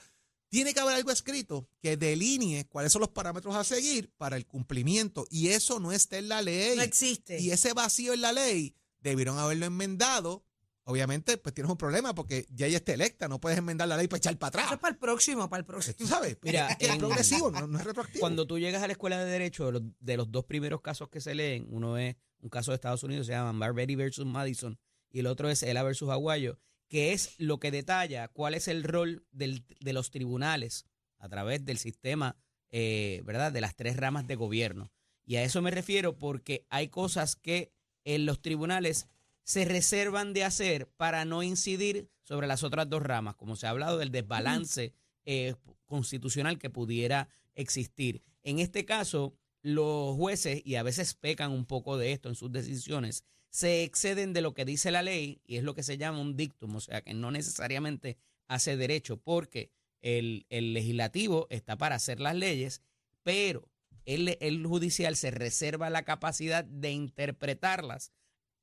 tiene 0.48 0.72
que 0.72 0.80
haber 0.80 0.94
algo 0.94 1.10
escrito 1.10 1.68
que 1.82 1.96
delinee 1.96 2.66
cuáles 2.68 2.92
son 2.92 3.00
los 3.00 3.10
parámetros 3.10 3.54
a 3.56 3.64
seguir 3.64 4.12
para 4.16 4.36
el 4.36 4.46
cumplimiento. 4.46 5.26
Y 5.28 5.48
eso 5.48 5.80
no 5.80 5.90
está 5.92 6.16
en 6.18 6.28
la 6.28 6.40
ley. 6.40 6.76
no 6.76 6.82
existe. 6.82 7.40
Y 7.40 7.50
ese 7.50 7.72
vacío 7.72 8.14
en 8.14 8.20
la 8.20 8.32
ley 8.32 8.76
debieron 9.00 9.38
haberlo 9.38 9.66
enmendado. 9.66 10.44
Obviamente, 10.88 11.36
pues 11.36 11.54
tienes 11.54 11.70
un 11.70 11.76
problema 11.76 12.14
porque 12.14 12.46
ya 12.50 12.64
ella 12.66 12.78
está 12.78 12.94
electa, 12.94 13.28
no 13.28 13.38
puedes 13.40 13.58
enmendar 13.58 13.86
la 13.88 13.96
ley 13.98 14.08
para 14.08 14.18
echar 14.18 14.38
para 14.38 14.48
Eso 14.50 14.58
es 14.60 14.64
atrás. 14.66 14.80
para 14.80 14.92
el 14.92 14.98
próximo, 14.98 15.48
para 15.50 15.60
el 15.60 15.66
próximo. 15.66 15.96
Tú 15.98 16.06
sabes, 16.06 16.38
Mira, 16.42 16.68
es 16.70 16.76
que 16.78 16.86
es 16.86 16.92
en- 16.92 16.98
progresivo, 16.98 17.50
no, 17.50 17.66
no 17.66 17.78
es 17.78 17.84
retroactivo. 17.84 18.20
Cuando 18.20 18.46
tú 18.46 18.58
llegas 18.58 18.82
a 18.82 18.86
la 18.86 18.92
escuela 18.92 19.22
de 19.22 19.30
derecho, 19.30 19.66
de 19.66 19.72
los, 19.72 19.82
de 20.00 20.16
los 20.16 20.32
dos 20.32 20.46
primeros 20.46 20.80
casos 20.80 21.10
que 21.10 21.20
se 21.20 21.34
leen, 21.34 21.66
uno 21.70 21.98
es 21.98 22.16
un 22.40 22.48
caso 22.48 22.70
de 22.70 22.76
Estados 22.76 23.02
Unidos, 23.02 23.26
se 23.26 23.32
llama 23.32 23.52
Marbury 23.52 23.96
versus 23.96 24.24
Madison, 24.24 24.78
y 25.10 25.18
el 25.18 25.26
otro 25.26 25.50
es 25.50 25.62
Ella 25.62 25.82
versus 25.82 26.08
Aguayo, 26.08 26.58
que 26.88 27.12
es 27.12 27.34
lo 27.38 27.58
que 27.60 27.70
detalla 27.70 28.28
cuál 28.28 28.54
es 28.54 28.66
el 28.66 28.82
rol 28.82 29.26
del- 29.30 29.66
de 29.80 29.92
los 29.92 30.10
tribunales 30.10 30.86
a 31.18 31.28
través 31.28 31.64
del 31.66 31.76
sistema, 31.76 32.36
eh, 32.70 33.20
¿verdad?, 33.26 33.52
de 33.52 33.60
las 33.60 33.76
tres 33.76 33.96
ramas 33.98 34.26
de 34.26 34.36
gobierno. 34.36 34.90
Y 35.26 35.36
a 35.36 35.42
eso 35.42 35.60
me 35.60 35.70
refiero 35.70 36.16
porque 36.16 36.64
hay 36.70 36.88
cosas 36.88 37.36
que 37.36 37.74
en 38.04 38.24
los 38.24 38.40
tribunales 38.40 39.06
se 39.48 39.64
reservan 39.64 40.34
de 40.34 40.44
hacer 40.44 40.90
para 40.98 41.24
no 41.24 41.42
incidir 41.42 42.10
sobre 42.22 42.46
las 42.46 42.62
otras 42.64 42.86
dos 42.90 43.02
ramas, 43.02 43.34
como 43.34 43.56
se 43.56 43.66
ha 43.66 43.70
hablado 43.70 43.96
del 43.96 44.12
desbalance 44.12 44.92
eh, 45.24 45.54
constitucional 45.86 46.58
que 46.58 46.68
pudiera 46.68 47.30
existir. 47.54 48.22
En 48.42 48.58
este 48.58 48.84
caso, 48.84 49.38
los 49.62 50.14
jueces, 50.16 50.60
y 50.66 50.74
a 50.74 50.82
veces 50.82 51.14
pecan 51.14 51.50
un 51.52 51.64
poco 51.64 51.96
de 51.96 52.12
esto 52.12 52.28
en 52.28 52.34
sus 52.34 52.52
decisiones, 52.52 53.24
se 53.48 53.84
exceden 53.84 54.34
de 54.34 54.42
lo 54.42 54.52
que 54.52 54.66
dice 54.66 54.90
la 54.90 55.00
ley 55.00 55.40
y 55.46 55.56
es 55.56 55.64
lo 55.64 55.74
que 55.74 55.82
se 55.82 55.96
llama 55.96 56.20
un 56.20 56.36
dictum, 56.36 56.76
o 56.76 56.80
sea 56.80 57.00
que 57.00 57.14
no 57.14 57.30
necesariamente 57.30 58.18
hace 58.48 58.76
derecho, 58.76 59.16
porque 59.16 59.70
el, 60.02 60.44
el 60.50 60.74
legislativo 60.74 61.46
está 61.48 61.78
para 61.78 61.94
hacer 61.94 62.20
las 62.20 62.36
leyes, 62.36 62.82
pero 63.22 63.70
el, 64.04 64.36
el 64.42 64.66
judicial 64.66 65.16
se 65.16 65.30
reserva 65.30 65.88
la 65.88 66.02
capacidad 66.02 66.64
de 66.64 66.90
interpretarlas 66.90 68.12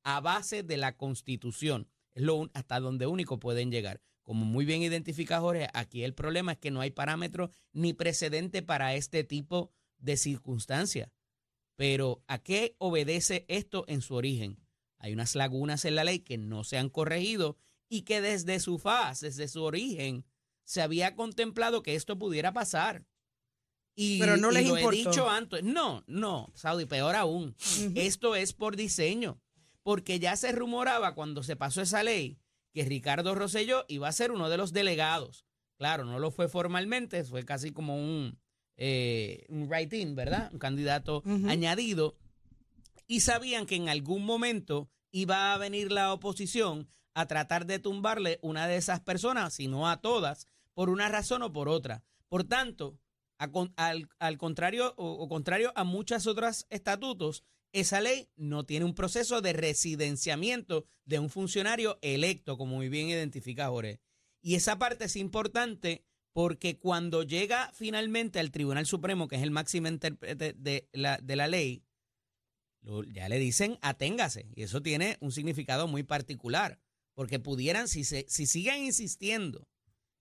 a 0.06 0.20
base 0.20 0.62
de 0.62 0.76
la 0.76 0.96
constitución. 0.96 1.88
Es 2.14 2.22
lo 2.22 2.36
un- 2.36 2.50
hasta 2.54 2.78
donde 2.80 3.06
único 3.08 3.40
pueden 3.40 3.70
llegar. 3.72 4.00
Como 4.22 4.44
muy 4.44 4.64
bien 4.64 4.82
identifica 4.82 5.40
Jorge, 5.40 5.68
aquí 5.74 6.04
el 6.04 6.14
problema 6.14 6.52
es 6.52 6.58
que 6.58 6.70
no 6.70 6.80
hay 6.80 6.90
parámetro 6.92 7.50
ni 7.72 7.92
precedente 7.92 8.62
para 8.62 8.94
este 8.94 9.24
tipo 9.24 9.72
de 9.98 10.16
circunstancias. 10.16 11.10
Pero 11.76 12.22
¿a 12.28 12.38
qué 12.38 12.76
obedece 12.78 13.44
esto 13.48 13.84
en 13.88 14.00
su 14.00 14.14
origen? 14.14 14.58
Hay 14.98 15.12
unas 15.12 15.34
lagunas 15.34 15.84
en 15.84 15.96
la 15.96 16.04
ley 16.04 16.20
que 16.20 16.38
no 16.38 16.62
se 16.64 16.78
han 16.78 16.88
corregido 16.88 17.56
y 17.88 18.02
que 18.02 18.20
desde 18.20 18.60
su 18.60 18.78
faz, 18.78 19.20
desde 19.20 19.48
su 19.48 19.62
origen, 19.62 20.24
se 20.64 20.82
había 20.82 21.14
contemplado 21.16 21.82
que 21.82 21.94
esto 21.96 22.16
pudiera 22.18 22.52
pasar. 22.52 23.04
Y, 23.94 24.18
Pero 24.20 24.36
no 24.36 24.50
y 24.50 24.54
les 24.54 24.68
lo 24.68 24.76
importó. 24.78 24.92
he 24.96 24.98
dicho 24.98 25.30
antes. 25.30 25.62
No, 25.64 26.04
no, 26.06 26.50
Saudi, 26.54 26.86
peor 26.86 27.14
aún. 27.16 27.54
Esto 27.94 28.34
es 28.36 28.52
por 28.52 28.76
diseño, 28.76 29.40
porque 29.86 30.18
ya 30.18 30.34
se 30.34 30.50
rumoraba 30.50 31.14
cuando 31.14 31.44
se 31.44 31.54
pasó 31.54 31.80
esa 31.80 32.02
ley 32.02 32.40
que 32.74 32.84
Ricardo 32.84 33.36
Rosselló 33.36 33.84
iba 33.86 34.08
a 34.08 34.12
ser 34.12 34.32
uno 34.32 34.48
de 34.48 34.56
los 34.56 34.72
delegados. 34.72 35.46
Claro, 35.78 36.04
no 36.04 36.18
lo 36.18 36.32
fue 36.32 36.48
formalmente, 36.48 37.22
fue 37.22 37.44
casi 37.44 37.70
como 37.70 37.94
un, 37.94 38.36
eh, 38.76 39.46
un 39.48 39.68
write-in, 39.68 40.16
¿verdad? 40.16 40.50
Un 40.52 40.58
candidato 40.58 41.22
añadido. 41.46 42.18
Y 43.06 43.20
sabían 43.20 43.64
que 43.64 43.76
en 43.76 43.88
algún 43.88 44.24
momento 44.24 44.90
iba 45.12 45.54
a 45.54 45.58
venir 45.58 45.92
la 45.92 46.12
oposición 46.12 46.88
a 47.14 47.26
tratar 47.26 47.64
de 47.64 47.78
tumbarle 47.78 48.40
una 48.42 48.66
de 48.66 48.78
esas 48.78 48.98
personas, 48.98 49.54
si 49.54 49.68
no 49.68 49.88
a 49.88 50.00
todas, 50.00 50.48
por 50.74 50.90
una 50.90 51.08
razón 51.08 51.42
o 51.42 51.52
por 51.52 51.68
otra. 51.68 52.02
Por 52.26 52.42
tanto, 52.42 52.98
a 53.38 53.48
al, 53.76 54.08
al 54.18 54.36
contrario 54.36 54.94
o, 54.96 55.12
o 55.12 55.28
contrario 55.28 55.72
a 55.76 55.84
muchas 55.84 56.26
otras 56.26 56.66
estatutos, 56.70 57.44
esa 57.80 58.00
ley 58.00 58.30
no 58.36 58.64
tiene 58.64 58.86
un 58.86 58.94
proceso 58.94 59.42
de 59.42 59.52
residenciamiento 59.52 60.86
de 61.04 61.18
un 61.18 61.28
funcionario 61.28 61.98
electo, 62.00 62.56
como 62.56 62.76
muy 62.76 62.88
bien 62.88 63.08
identifica 63.08 63.68
Jorge. 63.68 64.00
Y 64.40 64.54
esa 64.54 64.78
parte 64.78 65.04
es 65.04 65.16
importante 65.16 66.04
porque 66.32 66.78
cuando 66.78 67.22
llega 67.22 67.70
finalmente 67.74 68.40
al 68.40 68.50
Tribunal 68.50 68.86
Supremo, 68.86 69.28
que 69.28 69.36
es 69.36 69.42
el 69.42 69.50
máximo 69.50 69.88
intérprete 69.88 70.54
de 70.54 70.88
la, 70.92 71.18
de 71.18 71.36
la 71.36 71.48
ley, 71.48 71.84
ya 73.12 73.28
le 73.28 73.38
dicen 73.38 73.78
aténgase. 73.82 74.48
Y 74.54 74.62
eso 74.62 74.82
tiene 74.82 75.18
un 75.20 75.32
significado 75.32 75.86
muy 75.86 76.02
particular. 76.02 76.80
Porque 77.14 77.38
pudieran, 77.38 77.88
si, 77.88 78.04
se, 78.04 78.26
si 78.28 78.46
siguen 78.46 78.84
insistiendo 78.84 79.68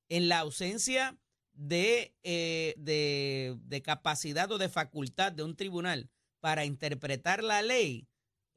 en 0.08 0.30
la 0.30 0.40
ausencia 0.40 1.18
de, 1.54 2.16
eh, 2.24 2.74
de, 2.78 3.58
de 3.64 3.82
capacidad 3.82 4.52
o 4.52 4.58
de 4.58 4.70
facultad 4.70 5.32
de 5.32 5.44
un 5.44 5.56
tribunal 5.56 6.10
para 6.46 6.64
interpretar 6.64 7.44
la 7.44 7.64
ley, 7.64 8.08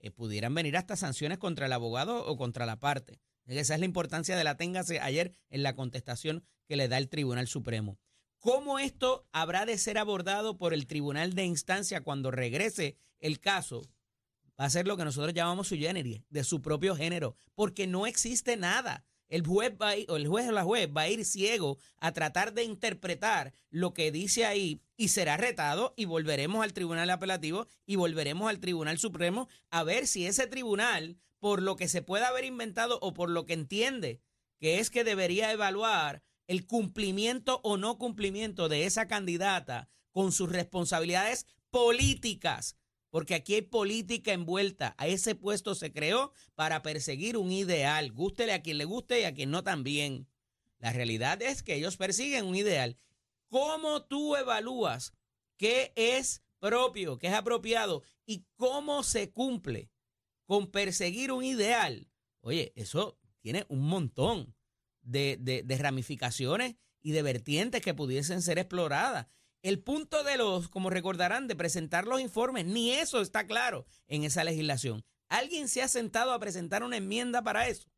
eh, 0.01 0.11
pudieran 0.11 0.55
venir 0.55 0.77
hasta 0.77 0.95
sanciones 0.95 1.39
contra 1.39 1.65
el 1.65 1.73
abogado 1.73 2.27
o 2.27 2.37
contra 2.37 2.67
la 2.67 2.79
parte. 2.79 3.19
Esa 3.47 3.73
es 3.73 3.81
la 3.81 3.87
importancia 3.87 4.37
de 4.37 4.45
la 4.45 4.59
téngase 4.59 5.01
ayer 5.01 5.33
en 5.49 5.63
la 5.63 5.75
contestación 5.75 6.45
que 6.67 6.77
le 6.77 6.89
da 6.89 6.99
el 6.99 7.09
Tribunal 7.09 7.49
Supremo. 7.49 7.99
¿Cómo 8.41 8.79
esto 8.79 9.27
habrá 9.33 9.65
de 9.65 9.79
ser 9.79 9.97
abordado 9.97 10.59
por 10.59 10.75
el 10.75 10.87
Tribunal 10.87 11.33
de 11.33 11.47
Instancia 11.47 12.03
cuando 12.03 12.31
regrese 12.31 12.99
el 13.21 13.41
caso? 13.41 13.81
Va 14.61 14.67
a 14.67 14.71
ser 14.71 14.87
lo 14.87 14.99
que 14.99 15.07
nosotros 15.07 15.33
llamamos 15.33 15.69
su 15.69 15.77
generis, 15.77 16.21
de 16.29 16.45
su 16.45 16.61
propio 16.61 16.95
género, 16.95 17.39
porque 17.55 17.87
no 17.87 18.07
existe 18.07 18.59
nada. 18.59 19.07
El 19.29 19.47
juez, 19.47 19.75
va 19.81 19.91
a 19.91 19.97
ir- 19.97 20.07
o 20.11 20.17
el 20.17 20.27
juez 20.27 20.49
o 20.49 20.53
la 20.53 20.65
juez 20.65 20.89
va 20.95 21.03
a 21.03 21.09
ir 21.09 21.25
ciego 21.25 21.79
a 21.99 22.13
tratar 22.13 22.55
de 22.55 22.65
interpretar 22.65 23.53
lo 23.71 23.93
que 23.93 24.11
dice 24.11 24.47
ahí 24.47 24.81
y 24.97 25.09
será 25.09 25.37
retado 25.37 25.93
y 25.97 26.07
volveremos 26.07 26.63
al 26.65 26.73
tribunal 26.73 27.11
apelativo 27.11 27.67
y 27.87 27.97
volveremos 27.97 28.49
al 28.49 28.61
tribunal 28.61 28.99
supremo 28.99 29.49
a 29.71 29.85
ver 29.85 30.07
si 30.07 30.27
ese 30.27 30.47
tribunal, 30.47 31.19
por 31.39 31.63
lo 31.63 31.77
que 31.77 31.89
se 31.89 32.03
pueda 32.03 32.29
haber 32.29 32.45
inventado 32.45 32.99
o 33.03 33.13
por 33.13 33.29
lo 33.31 33.45
que 33.45 33.53
entiende 33.53 34.21
que 34.59 34.81
es 34.81 34.91
que 34.91 35.05
debería 35.05 35.53
evaluar 35.53 36.23
el 36.47 36.67
cumplimiento 36.67 37.61
o 37.63 37.77
no 37.77 37.99
cumplimiento 37.99 38.69
de 38.69 38.87
esa 38.87 39.07
candidata 39.07 39.89
con 40.11 40.33
sus 40.33 40.49
responsabilidades 40.51 41.47
políticas, 41.71 42.78
porque 43.11 43.35
aquí 43.35 43.55
hay 43.55 43.63
política 43.63 44.33
envuelta. 44.33 44.95
A 44.99 45.07
ese 45.07 45.35
puesto 45.35 45.75
se 45.75 45.93
creó 45.93 46.33
para 46.55 46.83
perseguir 46.83 47.37
un 47.37 47.51
ideal, 47.53 48.13
gústele 48.13 48.53
a 48.53 48.63
quien 48.63 48.79
le 48.79 48.85
guste 48.85 49.21
y 49.21 49.25
a 49.25 49.35
quien 49.35 49.51
no 49.51 49.63
también. 49.65 50.29
La 50.79 50.93
realidad 50.93 51.41
es 51.43 51.63
que 51.63 51.75
ellos 51.75 51.97
persiguen 51.97 52.45
un 52.47 52.55
ideal. 52.57 52.97
¿Cómo 53.49 54.05
tú 54.05 54.37
evalúas 54.37 55.13
qué 55.57 55.93
es 55.97 56.43
propio, 56.59 57.19
qué 57.19 57.29
es 57.29 57.35
apropiado 57.35 58.03
y 58.27 58.45
cómo 58.57 59.03
se 59.03 59.31
cumple 59.31 59.91
con 60.45 60.71
perseguir 60.71 61.33
un 61.33 61.45
ideal? 61.45 62.11
Oye, 62.41 62.73
eso 62.77 63.19
tiene 63.41 63.65
un 63.69 63.81
montón 63.89 64.55
de, 65.03 65.37
de- 65.41 65.63
de 65.63 65.79
ramificaciones 65.79 66.77
y 67.01 67.13
de 67.13 67.23
vertientes 67.23 67.81
que 67.81 67.95
pudiesen 67.95 68.43
ser 68.43 68.59
exploradas. 68.59 69.27
El 69.63 69.81
punto 69.81 70.23
de 70.23 70.37
los, 70.37 70.69
como 70.69 70.89
recordarán, 70.89 71.49
de 71.49 71.57
presentar 71.57 72.07
los 72.07 72.21
informes, 72.21 72.65
ni 72.65 72.93
eso 72.93 73.21
está 73.21 73.47
claro 73.47 73.87
en 74.07 74.25
esa 74.25 74.45
legislación. 74.45 75.05
¿Alguien 75.29 75.69
se 75.69 75.83
ha 75.83 75.89
sentado 75.89 76.33
a 76.33 76.39
presentar 76.39 76.83
una 76.83 76.97
enmienda 76.97 77.43
para 77.43 77.69
eso? 77.69 77.89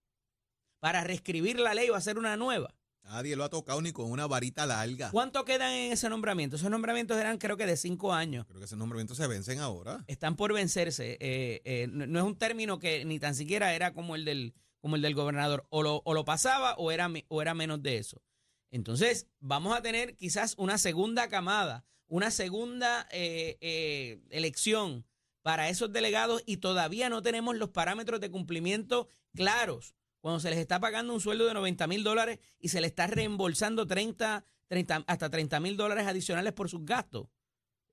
Para 0.81 1.05
reescribir 1.05 1.61
la 1.61 1.75
ley 1.75 1.91
o 1.91 1.95
hacer 1.95 2.19
una 2.19 2.37
nueva. 2.37 2.75
Nadie 3.03 3.37
lo 3.37 3.45
ha 3.45 3.51
tocado 3.51 3.81
ni 3.83 3.93
con 3.93 4.11
una 4.11 4.27
varita 4.27 4.67
larga. 4.67 5.11
¿Cuánto 5.11 5.45
quedan 5.45 5.73
en 5.73 5.93
ese 5.93 6.09
nombramiento? 6.09 6.57
Esos 6.57 6.71
nombramientos 6.71 7.19
eran 7.19 7.39
creo 7.39 7.57
que 7.57 7.67
de 7.67 7.77
cinco 7.77 8.13
años. 8.13 8.47
Creo 8.47 8.59
que 8.59 8.67
esos 8.67 8.79
nombramientos 8.79 9.17
se 9.17 9.27
vencen 9.27 9.59
ahora. 9.59 10.05
Están 10.07 10.37
por 10.37 10.53
vencerse. 10.53 11.19
Eh, 11.21 11.61
eh, 11.65 11.89
no, 11.91 12.07
no 12.07 12.19
es 12.19 12.25
un 12.25 12.37
término 12.37 12.79
que 12.79 13.05
ni 13.05 13.19
tan 13.19 13.35
siquiera 13.35 13.75
era 13.75 13.93
como 13.93 14.15
el 14.15 14.25
del, 14.25 14.55
como 14.81 14.97
el 14.97 15.03
del 15.03 15.15
gobernador. 15.15 15.67
O 15.71 15.83
lo, 15.83 16.03
o 16.05 16.15
lo 16.15 16.25
pasaba 16.25 16.75
o 16.75 16.91
era, 16.91 17.11
o 17.29 17.43
era 17.43 17.55
menos 17.55 17.83
de 17.83 17.99
eso. 17.99 18.23
Entonces, 18.71 19.27
vamos 19.41 19.77
a 19.77 19.83
tener 19.83 20.17
quizás 20.17 20.55
una 20.57 20.79
segunda 20.79 21.29
camada, 21.29 21.85
una 22.07 22.31
segunda 22.31 23.09
eh, 23.11 23.59
eh, 23.61 24.21
elección 24.31 25.07
para 25.43 25.69
esos 25.69 25.93
delegados 25.93 26.43
y 26.47 26.59
todavía 26.59 27.09
no 27.09 27.23
tenemos 27.23 27.57
los 27.57 27.71
parámetros 27.71 28.21
de 28.21 28.31
cumplimiento 28.31 29.09
claros. 29.35 29.95
Cuando 30.21 30.39
se 30.39 30.51
les 30.51 30.59
está 30.59 30.79
pagando 30.81 31.15
un 31.15 31.21
sueldo 31.21 31.47
de 31.47 31.55
90 31.55 31.87
mil 31.87 32.05
dólares 32.05 32.39
y 32.59 32.69
se 32.69 32.81
les 32.81 32.91
está 32.91 33.07
reembolsando 33.07 33.87
30, 33.87 34.45
30 34.69 35.05
hasta 35.07 35.31
30 35.31 35.61
mil 35.61 35.77
dólares 35.77 36.07
adicionales 36.07 36.53
por 36.53 36.69
sus 36.69 36.85
gastos. 36.85 37.29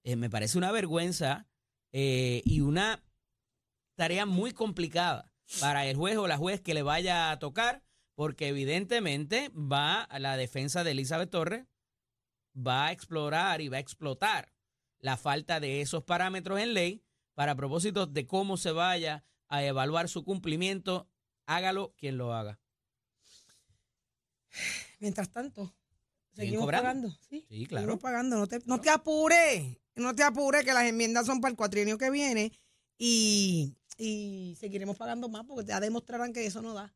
Eh, 0.03 0.15
me 0.15 0.29
parece 0.29 0.57
una 0.57 0.71
vergüenza 0.71 1.47
y 1.89 2.59
una 2.61 3.03
tarea 3.95 4.27
muy 4.27 4.51
complicada 4.51 5.33
para 5.59 5.85
el 5.87 5.95
juez 5.95 6.17
o 6.17 6.27
la 6.27 6.37
juez 6.37 6.61
que 6.61 6.75
le 6.75 6.83
vaya 6.83 7.31
a 7.31 7.39
tocar, 7.39 7.83
porque 8.17 8.47
evidentemente 8.47 9.51
va 9.53 10.01
a 10.01 10.17
la 10.17 10.37
defensa 10.37 10.83
de 10.83 10.89
Elizabeth 10.89 11.29
Torres, 11.29 11.67
va 12.55 12.87
a 12.87 12.91
explorar 12.91 13.61
y 13.61 13.69
va 13.69 13.77
a 13.77 13.79
explotar 13.79 14.51
la 14.97 15.17
falta 15.17 15.59
de 15.59 15.81
esos 15.81 16.03
parámetros 16.03 16.59
en 16.59 16.73
ley 16.73 17.03
para 17.35 17.53
propósitos 17.53 18.11
de 18.11 18.25
cómo 18.25 18.57
se 18.57 18.71
vaya 18.71 19.23
a 19.49 19.63
evaluar 19.63 20.09
su 20.09 20.23
cumplimiento, 20.23 21.07
hágalo 21.45 21.93
quien 21.95 22.17
lo 22.17 22.33
haga. 22.33 22.59
Mientras 24.99 25.29
tanto, 25.29 25.65
¿Siguen 26.31 26.45
seguimos 26.45 26.61
cobrando? 26.65 26.87
pagando. 27.09 27.09
Sí, 27.29 27.45
Sí, 27.47 27.67
claro. 27.67 27.83
seguimos 27.83 28.01
pagando. 28.01 28.35
No 28.37 28.47
te, 28.47 28.59
no 28.65 28.81
te 28.81 28.89
apures. 28.89 29.77
No 29.93 30.15
te 30.15 30.23
apures 30.23 30.65
que 30.65 30.73
las 30.73 30.85
enmiendas 30.85 31.27
son 31.27 31.39
para 31.39 31.51
el 31.51 31.55
cuatrienio 31.55 31.99
que 31.99 32.09
viene 32.09 32.51
y, 32.97 33.75
y 33.95 34.57
seguiremos 34.59 34.97
pagando 34.97 35.29
más 35.29 35.45
porque 35.45 35.67
ya 35.67 35.79
demostrarán 35.79 36.33
que 36.33 36.47
eso 36.47 36.63
no 36.63 36.73
da. 36.73 36.91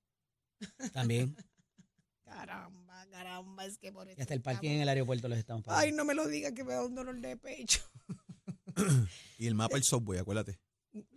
También. 0.93 1.35
Caramba, 2.25 3.05
caramba, 3.11 3.65
es 3.65 3.77
que 3.77 3.91
por 3.91 4.07
eso. 4.07 4.17
Y 4.17 4.21
hasta 4.21 4.33
el 4.33 4.41
parking 4.41 4.69
estamos- 4.69 4.75
en 4.77 4.81
el 4.83 4.89
aeropuerto 4.89 5.27
los 5.27 5.37
estamos 5.37 5.63
pagando. 5.63 5.85
Ay, 5.85 5.91
no 5.91 6.05
me 6.05 6.13
lo 6.13 6.27
digas 6.27 6.53
que 6.53 6.63
me 6.63 6.73
da 6.73 6.85
un 6.85 6.95
dolor 6.95 7.19
de 7.19 7.37
pecho. 7.37 7.81
Y 9.37 9.47
el 9.47 9.53
mapa, 9.55 9.75
el 9.75 9.83
software, 9.83 10.21
acuérdate. 10.21 10.59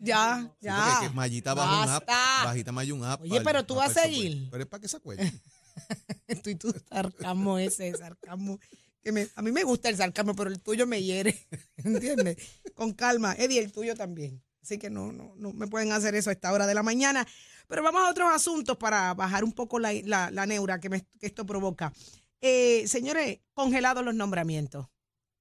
Ya, 0.01 0.43
Sí, 0.61 0.67
ya. 0.67 0.99
que 1.03 1.11
Mayita 1.11 1.55
baja 1.55 1.83
un 1.85 1.89
app. 1.89 2.09
Bajita 2.45 2.73
Maya 2.73 2.95
un 2.95 3.05
app. 3.05 3.23
Oye, 3.23 3.41
pero 3.43 3.65
tú 3.65 3.77
vas 3.77 3.97
a 3.97 4.03
seguir. 4.03 4.49
Pero 4.51 4.65
es 4.65 4.69
para 4.69 4.81
que 4.81 4.89
se 4.89 4.97
acuerden. 4.97 5.41
Tú 6.43 6.51
y 6.51 6.55
tu 6.57 6.73
sarcasmo 6.89 7.59
ese, 7.59 7.93
sarcasmo. 7.97 8.59
Que 9.03 9.13
me- 9.13 9.29
a 9.35 9.43
mí 9.43 9.53
me 9.53 9.63
gusta 9.65 9.89
el 9.89 9.97
sarcasmo, 9.97 10.35
pero 10.35 10.51
el 10.51 10.61
tuyo 10.61 10.87
me 10.87 11.03
hiere. 11.03 11.47
¿Entiendes? 11.77 12.37
Con 12.75 12.93
calma. 12.93 13.35
Eddie, 13.35 13.61
el 13.61 13.73
tuyo 13.73 13.95
también. 13.95 14.43
Así 14.65 14.79
que 14.79 14.89
no, 14.89 15.13
no, 15.13 15.35
no 15.37 15.53
me 15.53 15.67
pueden 15.67 15.93
hacer 15.93 16.15
eso 16.15 16.31
a 16.31 16.33
esta 16.33 16.51
hora 16.51 16.67
de 16.67 16.73
la 16.73 16.83
mañana. 16.83 17.27
Pero 17.69 17.83
vamos 17.83 18.01
a 18.01 18.09
otros 18.11 18.31
asuntos 18.33 18.79
para 18.79 19.13
bajar 19.13 19.45
un 19.45 19.53
poco 19.53 19.79
la, 19.79 19.93
la- 20.05 20.31
la 20.31 20.47
neura 20.47 20.81
que, 20.81 20.89
me- 20.89 21.03
que 21.21 21.27
esto 21.27 21.45
provoca. 21.45 21.93
Eh, 22.41 22.89
señores, 22.89 23.41
congelados 23.53 24.03
los 24.03 24.15
nombramientos. 24.15 24.87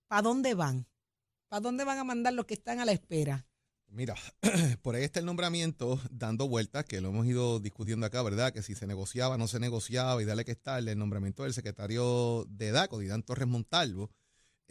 ¿Para 0.09 0.23
dónde 0.23 0.55
van? 0.55 0.87
¿Para 1.47 1.61
dónde 1.61 1.85
van 1.85 1.99
a 1.99 2.03
mandar 2.03 2.33
los 2.33 2.45
que 2.45 2.53
están 2.55 2.81
a 2.81 2.85
la 2.85 2.91
espera? 2.91 3.47
Mira, 3.87 4.15
por 4.81 4.95
ahí 4.95 5.03
está 5.05 5.21
el 5.21 5.25
nombramiento 5.25 6.01
dando 6.11 6.49
vueltas, 6.49 6.83
que 6.83 6.99
lo 6.99 7.09
hemos 7.09 7.25
ido 7.25 7.61
discutiendo 7.61 8.05
acá, 8.05 8.21
¿verdad? 8.23 8.51
Que 8.51 8.61
si 8.61 8.75
se 8.75 8.87
negociaba, 8.87 9.37
no 9.37 9.47
se 9.47 9.61
negociaba 9.61 10.21
y 10.21 10.25
dale 10.25 10.43
que 10.43 10.51
está 10.51 10.77
el 10.79 10.97
nombramiento 10.97 11.43
del 11.43 11.53
secretario 11.53 12.45
de 12.49 12.71
DACO, 12.71 12.99
Didán 12.99 13.23
Torres 13.23 13.47
Montalvo. 13.47 14.09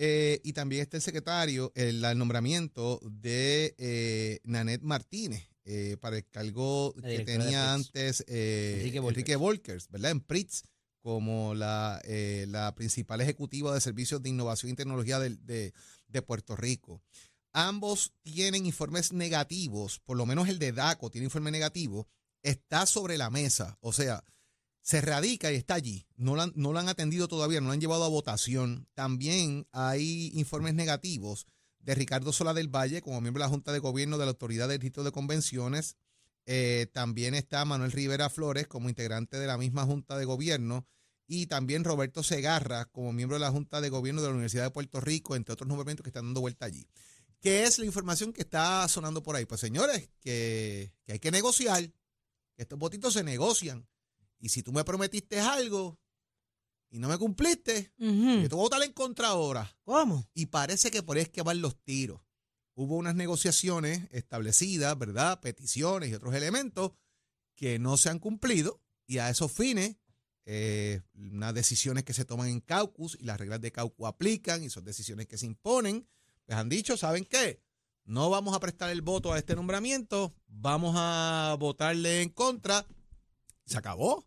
Eh, 0.05 0.41
y 0.43 0.53
también 0.53 0.83
está 0.83 0.97
el 0.97 1.03
secretario, 1.03 1.71
el, 1.77 2.05
el 2.05 2.19
nombramiento 2.19 2.99
de 3.05 3.73
eh, 3.79 4.41
Nanette 4.43 4.83
Martínez 4.83 5.49
eh, 5.65 5.97
para 6.01 6.17
el 6.17 6.27
cargo 6.29 6.93
que 6.95 7.01
de 7.19 7.25
tenía 7.25 7.73
antes 7.73 8.25
eh, 8.27 8.79
Enrique 8.79 8.99
Enrique, 8.99 9.37
Volkers. 9.37 9.89
¿verdad? 9.91 10.11
En 10.11 10.21
Pritz, 10.21 10.65
como 11.03 11.55
la, 11.55 12.03
la 12.49 12.75
principal 12.75 13.21
ejecutiva 13.21 13.73
de 13.73 13.81
servicios 13.81 14.21
de 14.23 14.31
innovación 14.31 14.73
y 14.73 14.75
tecnología 14.75 15.21
del- 15.21 15.45
de, 15.47 15.73
de 16.09 16.23
Puerto 16.23 16.57
Rico. 16.57 17.01
Ambos 17.53 18.13
tienen 18.23 18.67
informes 18.67 19.13
negativos, 19.13 20.01
por 20.01 20.17
lo 20.17 20.27
menos 20.27 20.49
el 20.49 20.59
de 20.59 20.73
DACO 20.73 21.11
tiene 21.11 21.27
informe 21.27 21.51
negativo, 21.53 22.09
está 22.43 22.87
sobre 22.87 23.17
la 23.19 23.31
mesa, 23.31 23.79
o 23.81 23.93
sea, 23.93 24.25
se 24.83 25.01
radica 25.01 25.51
y 25.53 25.57
está 25.57 25.75
allí. 25.75 26.07
No 26.17 26.35
lo, 26.35 26.43
han, 26.43 26.53
no 26.57 26.77
han 26.77 26.89
atendido 26.89 27.29
todavía, 27.29 27.61
no 27.61 27.69
lo 27.69 27.73
han 27.73 27.81
llevado 27.81 28.05
a 28.05 28.09
votación. 28.09 28.89
También 28.95 29.67
hay 29.73 30.31
informes 30.35 30.75
negativos 30.75 31.47
de 31.79 31.95
Ricardo 31.95 32.33
Sola 32.33 32.55
del 32.55 32.69
Valle 32.69 33.01
como 33.01 33.21
miembro 33.21 33.43
de 33.43 33.47
la 33.47 33.51
Junta 33.51 33.73
de 33.73 33.79
Gobierno 33.79 34.19
de 34.19 34.27
la 34.27 34.33
Autoridad 34.33 34.69
del 34.69 34.79
Distrito 34.79 35.05
de 35.05 35.13
Convenciones. 35.13 35.97
Eh, 36.47 36.89
también 36.93 37.35
está 37.35 37.65
Manuel 37.65 37.93
Rivera 37.93 38.29
Flores 38.29 38.67
como 38.67 38.89
integrante 38.89 39.39
de 39.39 39.47
la 39.47 39.57
misma 39.57 39.85
Junta 39.85 40.17
de 40.17 40.25
Gobierno 40.25 40.87
y 41.29 41.47
también 41.47 41.85
Roberto 41.85 42.23
Segarra 42.25 42.87
como 42.87 43.13
miembro 43.13 43.37
de 43.37 43.41
la 43.41 43.53
Junta 43.53 43.81
de 43.81 43.89
Gobierno 43.89 44.21
de 44.21 44.29
la 44.29 44.35
Universidad 44.35 44.65
de 44.65 44.71
Puerto 44.71 45.01
Rico, 45.01 45.37
entre 45.37 45.53
otros 45.53 45.69
nombramientos 45.69 46.03
que 46.03 46.11
están 46.11 46.25
dando 46.25 46.41
vuelta 46.41 46.67
allí. 46.67 46.89
¿Qué 47.41 47.65
es 47.65 47.79
la 47.79 47.87
información 47.87 48.33
que 48.33 48.43
está 48.43 48.87
sonando 48.89 49.23
por 49.23 49.37
ahí? 49.37 49.47
Pues 49.47 49.61
señores, 49.61 50.11
que, 50.21 50.93
que 51.05 51.13
hay 51.13 51.19
que 51.19 51.31
negociar, 51.31 51.83
que 51.83 52.63
estos 52.63 52.79
votitos 52.79 53.15
se 53.15 53.25
negocian. 53.25 53.89
Y 54.43 54.49
si 54.49 54.65
tú 54.65 54.73
me 54.73 54.83
prometiste 54.83 55.39
algo 55.39 56.01
y 56.91 56.99
no 56.99 57.09
me 57.09 57.17
cumpliste, 57.17 57.93
yo 57.97 58.49
te 58.49 58.55
voy 58.55 58.59
a 58.59 58.69
votar 58.69 58.83
en 58.83 58.93
contra 58.93 59.29
ahora. 59.29 59.73
¿Cómo? 59.85 60.29
Y 60.35 60.47
parece 60.47 60.91
que 60.91 61.05
por 61.05 61.17
ahí 61.17 61.23
es 61.23 61.29
que 61.29 61.43
van 61.43 61.63
los 61.63 61.81
tiros. 61.85 62.21
Hubo 62.75 62.97
unas 62.97 63.15
negociaciones 63.15 64.09
establecidas, 64.11 64.99
¿verdad? 64.99 65.39
Peticiones 65.41 66.11
y 66.11 66.15
otros 66.15 66.35
elementos 66.35 66.91
que 67.55 67.79
no 67.79 67.97
se 67.97 68.09
han 68.09 68.19
cumplido 68.19 68.83
y 69.07 69.19
a 69.19 69.31
esos 69.31 69.53
fines, 69.53 69.97
eh, 70.45 71.03
unas 71.15 71.55
decisiones 71.55 72.03
que 72.03 72.13
se 72.13 72.25
toman 72.25 72.49
en 72.49 72.61
caucus 72.61 73.17
y 73.21 73.25
las 73.25 73.39
reglas 73.39 73.61
de 73.61 73.71
caucus 73.71 74.09
aplican 74.09 74.65
y 74.65 74.71
son 74.71 74.85
decisiones 74.85 75.29
que 75.29 75.39
se 75.39 75.47
imponen, 75.47 76.09
les 76.49 76.59
han 76.59 76.69
dicho, 76.69 76.97
¿saben 76.97 77.25
qué? 77.27 77.63
No 78.05 78.29
vamos 78.29 78.57
a 78.57 78.61
prestar 78.61 78.91
el 78.91 79.03
voto 79.03 79.33
a 79.33 79.39
este 79.39 79.55
nombramiento, 79.55 80.35
vamos 80.49 80.97
a 80.99 81.57
votarle 81.61 82.23
en 82.23 82.31
contra. 82.31 82.85
Se 83.65 83.79
acabó. 83.79 84.27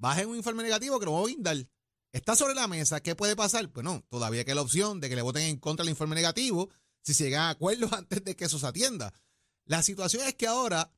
Bajen 0.00 0.28
un 0.28 0.36
informe 0.36 0.62
negativo 0.62 0.98
que 0.98 1.04
lo 1.04 1.12
vamos 1.12 1.28
a 1.28 1.32
guindar. 1.32 1.68
Está 2.10 2.34
sobre 2.34 2.54
la 2.54 2.66
mesa. 2.66 3.00
¿Qué 3.00 3.14
puede 3.14 3.36
pasar? 3.36 3.70
Pues 3.70 3.84
no, 3.84 4.02
todavía 4.08 4.44
queda 4.44 4.56
la 4.56 4.62
opción 4.62 4.98
de 4.98 5.08
que 5.08 5.14
le 5.14 5.22
voten 5.22 5.42
en 5.42 5.58
contra 5.58 5.84
del 5.84 5.90
informe 5.90 6.16
negativo 6.16 6.70
si 7.02 7.14
se 7.14 7.24
llegan 7.24 7.42
a 7.42 7.50
acuerdos 7.50 7.92
antes 7.92 8.24
de 8.24 8.34
que 8.34 8.46
eso 8.46 8.58
se 8.58 8.66
atienda. 8.66 9.12
La 9.66 9.82
situación 9.82 10.26
es 10.26 10.34
que 10.34 10.46
ahora 10.46 10.90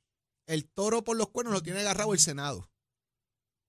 el 0.46 0.66
toro 0.68 1.04
por 1.04 1.16
los 1.16 1.28
cuernos 1.28 1.52
lo 1.52 1.62
tiene 1.62 1.80
agarrado 1.80 2.12
el 2.12 2.20
Senado. 2.20 2.70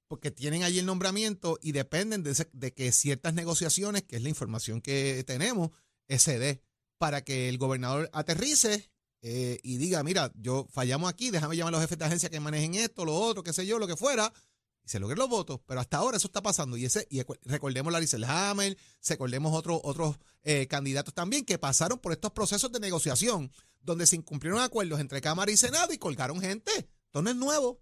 Porque 0.08 0.30
tienen 0.30 0.62
allí 0.62 0.78
el 0.78 0.86
nombramiento 0.86 1.58
y 1.62 1.72
dependen 1.72 2.22
de, 2.22 2.48
de 2.54 2.74
que 2.74 2.92
ciertas 2.92 3.34
negociaciones, 3.34 4.04
que 4.04 4.18
es 4.18 4.22
la 4.22 4.30
información 4.30 4.82
que 4.82 5.24
tenemos, 5.26 5.72
se 6.08 6.38
dé 6.38 6.62
para 7.00 7.24
que 7.24 7.50
el 7.50 7.58
gobernador 7.58 8.10
aterrice 8.14 8.92
eh, 9.22 9.60
y 9.64 9.78
diga, 9.78 10.04
mira, 10.04 10.32
yo 10.36 10.68
fallamos 10.72 11.10
aquí, 11.10 11.32
déjame 11.32 11.56
llamar 11.56 11.74
a 11.74 11.78
los 11.78 11.82
jefes 11.82 11.98
de 11.98 12.06
agencia 12.06 12.30
que 12.30 12.40
manejen 12.40 12.76
esto, 12.76 13.04
lo 13.04 13.16
otro, 13.16 13.42
qué 13.42 13.54
sé 13.54 13.66
yo, 13.66 13.80
lo 13.80 13.88
que 13.88 13.96
fuera, 13.96 14.32
y 14.86 14.90
se 14.90 15.00
logren 15.00 15.20
los 15.20 15.30
votos, 15.30 15.60
pero 15.66 15.80
hasta 15.80 15.98
ahora 15.98 16.18
eso 16.18 16.28
está 16.28 16.42
pasando. 16.42 16.76
Y 16.78 16.86
ese, 16.86 17.08
y 17.10 17.22
recordemos 17.46 17.94
Larry 17.94 18.08
Hammer, 18.28 18.78
recordemos 19.08 19.54
otros 19.54 19.80
otros 19.84 20.18
eh, 20.44 20.68
candidatos 20.68 21.14
también 21.14 21.46
que 21.46 21.58
pasaron 21.58 22.00
por 22.00 22.12
estos 22.12 22.32
procesos 22.32 22.72
de 22.72 22.80
negociación, 22.80 23.52
donde 23.82 24.06
se 24.06 24.16
incumplieron 24.16 24.62
acuerdos 24.62 25.00
entre 25.00 25.22
Cámara 25.22 25.52
y 25.52 25.58
Senado 25.58 25.94
y 25.94 25.98
colgaron 25.98 26.42
gente. 26.42 26.72
Esto 27.06 27.22
no 27.22 27.30
es 27.30 27.36
nuevo. 27.36 27.82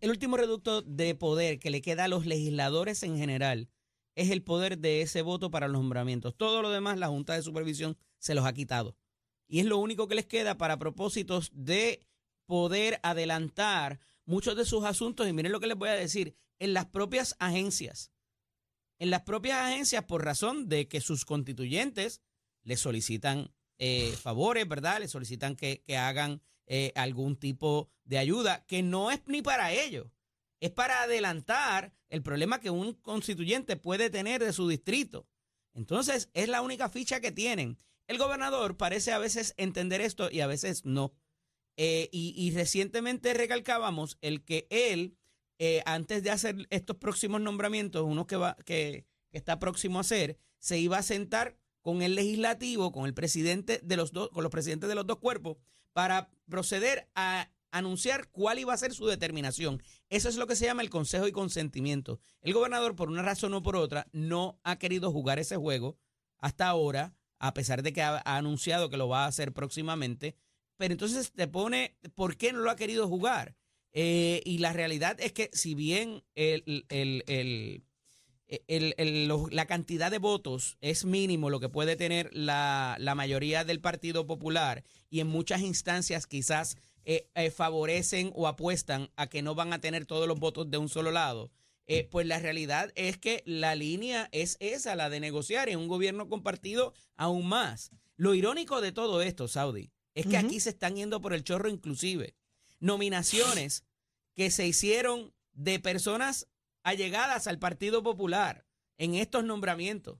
El 0.00 0.10
último 0.10 0.36
reducto 0.36 0.82
de 0.82 1.14
poder 1.14 1.58
que 1.58 1.70
le 1.70 1.82
queda 1.82 2.04
a 2.04 2.08
los 2.08 2.26
legisladores 2.26 3.02
en 3.02 3.16
general 3.16 3.68
es 4.14 4.30
el 4.30 4.42
poder 4.42 4.78
de 4.78 5.02
ese 5.02 5.22
voto 5.22 5.50
para 5.50 5.68
los 5.68 5.80
nombramientos. 5.80 6.36
Todo 6.36 6.62
lo 6.62 6.70
demás 6.70 6.98
la 6.98 7.08
Junta 7.08 7.34
de 7.34 7.42
Supervisión 7.42 7.96
se 8.18 8.34
los 8.34 8.44
ha 8.44 8.52
quitado. 8.52 8.96
Y 9.48 9.60
es 9.60 9.66
lo 9.66 9.78
único 9.78 10.06
que 10.06 10.14
les 10.14 10.26
queda 10.26 10.56
para 10.56 10.78
propósitos 10.78 11.50
de 11.52 12.06
poder 12.46 13.00
adelantar 13.02 14.00
muchos 14.30 14.56
de 14.56 14.64
sus 14.64 14.84
asuntos. 14.84 15.28
Y 15.28 15.32
miren 15.32 15.52
lo 15.52 15.60
que 15.60 15.66
les 15.66 15.76
voy 15.76 15.90
a 15.90 15.94
decir, 15.94 16.36
en 16.58 16.72
las 16.72 16.86
propias 16.86 17.36
agencias. 17.38 18.12
En 18.98 19.10
las 19.10 19.22
propias 19.22 19.58
agencias 19.58 20.04
por 20.04 20.24
razón 20.24 20.68
de 20.68 20.88
que 20.88 21.00
sus 21.00 21.24
constituyentes 21.24 22.22
les 22.62 22.80
solicitan 22.80 23.52
eh, 23.78 24.12
favores, 24.12 24.68
¿verdad? 24.68 25.00
Les 25.00 25.10
solicitan 25.10 25.56
que, 25.56 25.82
que 25.82 25.96
hagan 25.96 26.42
eh, 26.66 26.92
algún 26.94 27.36
tipo 27.36 27.90
de 28.04 28.18
ayuda 28.18 28.64
que 28.66 28.82
no 28.82 29.10
es 29.10 29.20
ni 29.26 29.42
para 29.42 29.72
ellos, 29.72 30.06
es 30.60 30.70
para 30.70 31.02
adelantar 31.02 31.94
el 32.08 32.22
problema 32.22 32.60
que 32.60 32.70
un 32.70 32.92
constituyente 32.92 33.76
puede 33.76 34.10
tener 34.10 34.44
de 34.44 34.52
su 34.52 34.68
distrito. 34.68 35.26
Entonces, 35.72 36.28
es 36.34 36.48
la 36.48 36.60
única 36.60 36.88
ficha 36.88 37.20
que 37.20 37.32
tienen. 37.32 37.78
El 38.06 38.18
gobernador 38.18 38.76
parece 38.76 39.12
a 39.12 39.18
veces 39.18 39.54
entender 39.56 40.00
esto 40.00 40.30
y 40.30 40.40
a 40.40 40.46
veces 40.46 40.84
no. 40.84 41.14
Eh, 41.82 42.10
y, 42.12 42.50
recientemente 42.50 43.32
recalcábamos 43.32 44.18
el 44.20 44.44
que 44.44 44.66
él, 44.68 45.16
eh, 45.58 45.82
antes 45.86 46.22
de 46.22 46.30
hacer 46.30 46.66
estos 46.68 46.98
próximos 46.98 47.40
nombramientos, 47.40 48.04
uno 48.06 48.26
que, 48.26 48.36
va, 48.36 48.54
que, 48.66 49.06
está 49.32 49.58
próximo 49.58 49.96
a 49.96 50.02
hacer, 50.02 50.36
se 50.58 50.78
iba 50.78 50.98
a 50.98 51.02
sentar 51.02 51.56
con 51.80 52.02
el 52.02 52.16
legislativo, 52.16 52.92
con 52.92 53.06
el 53.06 53.14
presidente 53.14 53.80
de 53.82 53.96
los 53.96 54.12
dos, 54.12 54.28
con 54.28 54.42
los 54.42 54.52
presidentes 54.52 54.90
de 54.90 54.94
los 54.94 55.06
dos 55.06 55.20
cuerpos, 55.20 55.56
para 55.94 56.28
proceder 56.50 57.08
a 57.14 57.50
anunciar 57.70 58.28
cuál 58.28 58.58
iba 58.58 58.74
a 58.74 58.76
ser 58.76 58.92
su 58.92 59.06
determinación. 59.06 59.82
Eso 60.10 60.28
es 60.28 60.36
lo 60.36 60.46
que 60.46 60.56
se 60.56 60.66
llama 60.66 60.82
el 60.82 60.90
consejo 60.90 61.28
y 61.28 61.32
consentimiento. 61.32 62.20
El 62.42 62.52
gobernador, 62.52 62.94
por 62.94 63.08
una 63.08 63.22
razón 63.22 63.54
o 63.54 63.62
por 63.62 63.76
otra, 63.76 64.06
no 64.12 64.60
ha 64.64 64.78
querido 64.78 65.10
jugar 65.12 65.38
ese 65.38 65.56
juego 65.56 65.96
hasta 66.36 66.68
ahora, 66.68 67.14
a 67.38 67.54
pesar 67.54 67.82
de 67.82 67.94
que 67.94 68.02
ha 68.02 68.20
anunciado 68.26 68.90
que 68.90 68.98
lo 68.98 69.08
va 69.08 69.24
a 69.24 69.28
hacer 69.28 69.54
próximamente. 69.54 70.36
Pero 70.80 70.94
entonces 70.94 71.30
te 71.32 71.46
pone, 71.46 71.98
¿por 72.14 72.38
qué 72.38 72.54
no 72.54 72.60
lo 72.60 72.70
ha 72.70 72.76
querido 72.76 73.06
jugar? 73.06 73.54
Eh, 73.92 74.40
y 74.46 74.58
la 74.58 74.72
realidad 74.72 75.20
es 75.20 75.32
que 75.32 75.50
si 75.52 75.74
bien 75.74 76.24
el, 76.34 76.86
el- 76.88 77.22
el- 77.28 77.84
la 79.50 79.66
cantidad 79.66 80.10
de 80.10 80.16
votos 80.16 80.78
es 80.80 81.04
mínimo 81.04 81.50
lo 81.50 81.60
que 81.60 81.68
puede 81.68 81.96
tener 81.96 82.30
la, 82.32 82.96
la 82.98 83.14
mayoría 83.14 83.64
del 83.64 83.82
Partido 83.82 84.26
Popular 84.26 84.82
y 85.10 85.20
en 85.20 85.26
muchas 85.26 85.60
instancias 85.60 86.26
quizás 86.26 86.78
eh, 87.04 87.28
eh, 87.34 87.50
favorecen 87.50 88.32
o 88.34 88.48
apuestan 88.48 89.10
a 89.16 89.26
que 89.26 89.42
no 89.42 89.54
van 89.54 89.74
a 89.74 89.82
tener 89.82 90.06
todos 90.06 90.26
los 90.26 90.40
votos 90.40 90.70
de 90.70 90.78
un 90.78 90.88
solo 90.88 91.10
lado, 91.10 91.50
pues 92.10 92.26
la 92.26 92.38
realidad 92.38 92.90
es 92.94 93.18
que 93.18 93.42
la 93.44 93.74
línea 93.74 94.28
es 94.32 94.56
esa, 94.60 94.96
la 94.96 95.10
de 95.10 95.20
negociar 95.20 95.68
en 95.68 95.78
un 95.78 95.88
gobierno 95.88 96.28
compartido 96.28 96.94
aún 97.16 97.48
más. 97.48 97.90
Lo 98.16 98.34
irónico 98.34 98.80
de 98.80 98.92
todo 98.92 99.20
esto, 99.22 99.46
Saudi, 99.46 99.90
es 100.20 100.26
que 100.26 100.36
aquí 100.36 100.60
se 100.60 100.70
están 100.70 100.96
yendo 100.96 101.22
por 101.22 101.32
el 101.32 101.44
chorro 101.44 101.70
inclusive. 101.70 102.36
Nominaciones 102.78 103.84
que 104.34 104.50
se 104.50 104.66
hicieron 104.66 105.32
de 105.52 105.80
personas 105.80 106.46
allegadas 106.82 107.46
al 107.46 107.58
Partido 107.58 108.02
Popular 108.02 108.66
en 108.98 109.14
estos 109.14 109.44
nombramientos. 109.44 110.18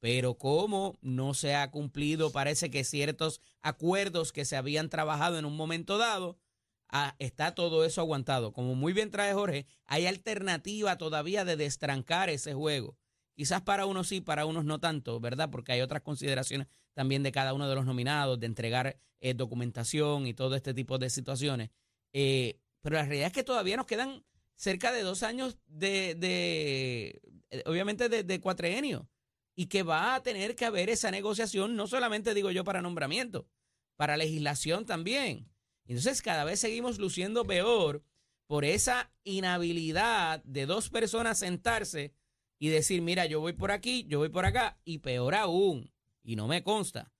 Pero 0.00 0.38
como 0.38 0.98
no 1.02 1.34
se 1.34 1.54
ha 1.54 1.70
cumplido, 1.70 2.32
parece 2.32 2.68
que 2.70 2.82
ciertos 2.82 3.40
acuerdos 3.60 4.32
que 4.32 4.44
se 4.44 4.56
habían 4.56 4.90
trabajado 4.90 5.38
en 5.38 5.44
un 5.44 5.56
momento 5.56 5.98
dado, 5.98 6.40
ah, 6.88 7.14
está 7.20 7.54
todo 7.54 7.84
eso 7.84 8.00
aguantado. 8.00 8.52
Como 8.52 8.74
muy 8.74 8.92
bien 8.92 9.12
trae 9.12 9.34
Jorge, 9.34 9.66
hay 9.86 10.06
alternativa 10.06 10.98
todavía 10.98 11.44
de 11.44 11.56
destrancar 11.56 12.28
ese 12.28 12.54
juego. 12.54 12.96
Quizás 13.38 13.62
para 13.62 13.86
unos 13.86 14.08
sí, 14.08 14.20
para 14.20 14.46
unos 14.46 14.64
no 14.64 14.80
tanto, 14.80 15.20
¿verdad? 15.20 15.48
Porque 15.48 15.70
hay 15.70 15.80
otras 15.80 16.02
consideraciones 16.02 16.66
también 16.92 17.22
de 17.22 17.30
cada 17.30 17.54
uno 17.54 17.68
de 17.68 17.76
los 17.76 17.86
nominados, 17.86 18.40
de 18.40 18.46
entregar 18.46 18.98
eh, 19.20 19.32
documentación 19.32 20.26
y 20.26 20.34
todo 20.34 20.56
este 20.56 20.74
tipo 20.74 20.98
de 20.98 21.08
situaciones. 21.08 21.70
Eh, 22.12 22.58
pero 22.80 22.96
la 22.96 23.04
realidad 23.04 23.28
es 23.28 23.32
que 23.32 23.44
todavía 23.44 23.76
nos 23.76 23.86
quedan 23.86 24.24
cerca 24.56 24.90
de 24.90 25.02
dos 25.02 25.22
años 25.22 25.56
de, 25.66 26.16
de 26.16 27.20
eh, 27.50 27.62
obviamente, 27.66 28.08
de, 28.08 28.24
de 28.24 28.40
cuatrienio. 28.40 29.08
Y 29.54 29.66
que 29.66 29.84
va 29.84 30.16
a 30.16 30.22
tener 30.24 30.56
que 30.56 30.64
haber 30.64 30.90
esa 30.90 31.12
negociación, 31.12 31.76
no 31.76 31.86
solamente 31.86 32.34
digo 32.34 32.50
yo 32.50 32.64
para 32.64 32.82
nombramiento, 32.82 33.46
para 33.94 34.16
legislación 34.16 34.84
también. 34.84 35.48
Entonces 35.84 36.22
cada 36.22 36.42
vez 36.42 36.58
seguimos 36.58 36.98
luciendo 36.98 37.44
peor 37.44 38.02
por 38.48 38.64
esa 38.64 39.12
inhabilidad 39.22 40.42
de 40.42 40.66
dos 40.66 40.90
personas 40.90 41.38
sentarse 41.38 42.17
y 42.58 42.68
decir, 42.68 43.02
mira, 43.02 43.26
yo 43.26 43.40
voy 43.40 43.52
por 43.52 43.70
aquí, 43.70 44.04
yo 44.08 44.18
voy 44.18 44.28
por 44.30 44.44
acá, 44.44 44.80
y 44.84 44.98
peor 44.98 45.34
aún, 45.34 45.92
y 46.22 46.36
no 46.36 46.48
me 46.48 46.62
consta, 46.62 47.12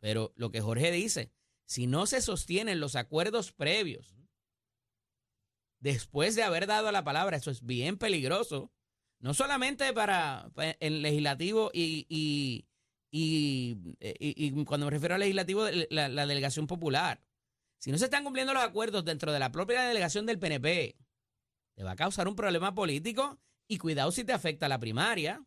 pero 0.00 0.32
lo 0.36 0.50
que 0.50 0.60
Jorge 0.60 0.90
dice, 0.90 1.32
si 1.66 1.86
no 1.86 2.06
se 2.06 2.20
sostienen 2.22 2.80
los 2.80 2.96
acuerdos 2.96 3.52
previos, 3.52 4.14
después 5.80 6.34
de 6.34 6.42
haber 6.42 6.66
dado 6.66 6.90
la 6.92 7.04
palabra, 7.04 7.36
eso 7.36 7.50
es 7.50 7.64
bien 7.64 7.98
peligroso, 7.98 8.72
no 9.18 9.34
solamente 9.34 9.92
para, 9.92 10.50
pa- 10.54 10.76
el 10.80 11.02
legislativo 11.02 11.70
y- 11.72 12.06
y- 12.08 12.66
y 13.10 14.64
cuando 14.64 14.86
me 14.86 14.90
refiero 14.90 15.14
al 15.14 15.20
legislativo, 15.20 15.64
la, 15.90 16.08
la 16.08 16.26
delegación 16.26 16.66
popular. 16.66 17.22
Si 17.78 17.90
no 17.90 17.98
se 17.98 18.04
están 18.06 18.24
cumpliendo 18.24 18.52
los 18.54 18.62
acuerdos 18.62 19.04
dentro 19.04 19.32
de 19.32 19.38
la 19.38 19.52
propia 19.52 19.82
delegación 19.82 20.26
del 20.26 20.38
PNP, 20.38 20.96
te 21.74 21.82
va 21.84 21.92
a 21.92 21.96
causar 21.96 22.26
un 22.28 22.36
problema 22.36 22.74
político 22.74 23.38
y 23.68 23.78
cuidado 23.78 24.10
si 24.12 24.24
te 24.24 24.32
afecta 24.32 24.68
la 24.68 24.78
primaria. 24.78 25.44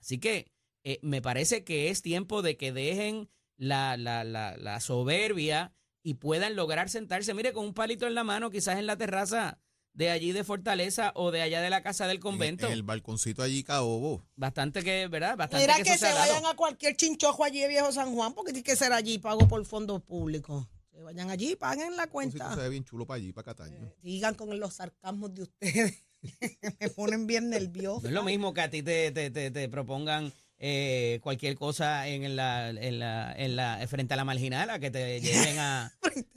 Así 0.00 0.18
que 0.18 0.52
eh, 0.82 0.98
me 1.02 1.22
parece 1.22 1.64
que 1.64 1.90
es 1.90 2.02
tiempo 2.02 2.42
de 2.42 2.56
que 2.56 2.72
dejen 2.72 3.30
la, 3.56 3.96
la, 3.96 4.24
la, 4.24 4.56
la 4.56 4.80
soberbia 4.80 5.72
y 6.02 6.14
puedan 6.14 6.56
lograr 6.56 6.90
sentarse, 6.90 7.32
mire, 7.32 7.52
con 7.52 7.64
un 7.64 7.74
palito 7.74 8.06
en 8.06 8.14
la 8.14 8.24
mano, 8.24 8.50
quizás 8.50 8.78
en 8.78 8.86
la 8.86 8.96
terraza 8.96 9.58
de 9.94 10.10
allí 10.10 10.32
de 10.32 10.44
Fortaleza 10.44 11.12
o 11.14 11.30
de 11.30 11.40
allá 11.40 11.62
de 11.62 11.70
la 11.70 11.82
casa 11.82 12.06
del 12.06 12.20
convento. 12.20 12.66
En, 12.66 12.72
el 12.72 12.82
balconcito 12.82 13.42
allí, 13.42 13.62
caobo. 13.62 14.26
Bastante 14.36 14.82
que, 14.82 15.06
¿verdad? 15.08 15.36
Bastante 15.36 15.66
Mira 15.66 15.82
que, 15.82 15.96
se 15.96 16.04
dado. 16.06 16.18
vayan 16.18 16.46
a 16.46 16.54
cualquier 16.54 16.96
chinchojo 16.96 17.44
allí 17.44 17.60
de 17.60 17.68
Viejo 17.68 17.90
San 17.92 18.12
Juan, 18.14 18.34
porque 18.34 18.52
tiene 18.52 18.64
que 18.64 18.76
ser 18.76 18.92
allí, 18.92 19.18
pago 19.18 19.48
por 19.48 19.64
fondos 19.64 20.02
públicos. 20.02 20.66
Se 20.90 21.00
vayan 21.00 21.30
allí, 21.30 21.56
paguen 21.56 21.96
la 21.96 22.04
Se 22.04 22.08
cuenta. 22.10 22.54
ve 22.56 22.68
bien 22.68 22.84
chulo 22.84 23.06
para 23.06 23.16
allí, 23.16 23.32
para 23.32 23.46
Cataño. 23.46 23.92
Sigan 24.02 24.34
con 24.34 24.58
los 24.60 24.74
sarcasmos 24.74 25.32
de 25.34 25.42
ustedes. 25.42 26.04
Me 26.80 26.88
ponen 26.90 27.26
bien 27.26 27.50
nervioso. 27.50 28.02
No 28.02 28.08
es 28.08 28.14
lo 28.14 28.22
mismo 28.22 28.52
que 28.54 28.60
a 28.62 28.70
ti 28.70 28.82
te, 28.82 29.10
te, 29.12 29.30
te, 29.30 29.50
te 29.50 29.68
propongan 29.68 30.32
eh, 30.58 31.20
cualquier 31.22 31.56
cosa 31.56 32.06
en 32.08 32.36
la, 32.36 32.70
en 32.70 32.98
la, 32.98 33.32
en 33.36 33.56
la, 33.56 33.84
frente 33.88 34.14
a 34.14 34.16
la 34.16 34.24
marginal, 34.24 34.70
a 34.70 34.78
que 34.78 34.90
te 34.90 35.20
lleven 35.22 35.58
a, 35.58 35.92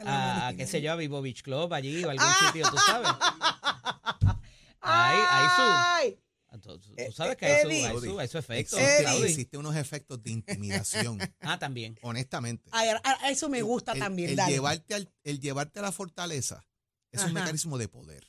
a, 0.06 0.48
a, 0.48 0.54
qué 0.56 0.66
sé 0.68 0.82
yo, 0.82 0.92
a 0.92 0.96
Vivo 0.96 1.22
Beach 1.22 1.42
Club 1.44 1.74
allí 1.74 2.04
o 2.04 2.10
algún 2.10 2.28
sitio, 2.46 2.70
tú 2.70 2.78
sabes. 2.86 3.10
Ahí, 4.82 5.18
ahí 5.30 5.48
su, 5.56 5.62
Ay, 6.50 6.60
tú, 6.62 6.80
tú- 6.80 6.96
tú 6.96 7.12
sabes 7.12 7.36
que 7.36 7.46
hay 7.46 7.90
su, 7.92 8.00
su, 8.02 8.20
hay 8.20 8.28
su 8.28 8.38
efecto. 8.38 8.78
Existe, 8.78 9.58
unos 9.58 9.76
efectos 9.76 10.22
de 10.24 10.32
intimidación, 10.32 11.20
Ah, 11.42 11.60
también. 11.60 11.98
honestamente. 12.02 12.70
ay, 12.72 12.90
a- 13.04 13.30
eso 13.30 13.50
me 13.50 13.62
gusta 13.62 13.94
El- 13.94 14.00
también. 14.00 14.30
El, 14.32 14.36
dale. 14.38 14.54
llevarte 14.54 14.94
al- 14.96 15.12
el 15.24 15.40
llevarte 15.40 15.80
a 15.80 15.82
la 15.84 15.92
fortaleza 15.92 16.66
es 17.12 17.22
un 17.22 17.28
Ajá. 17.32 17.40
mecanismo 17.42 17.78
de 17.78 17.88
poder. 17.90 18.26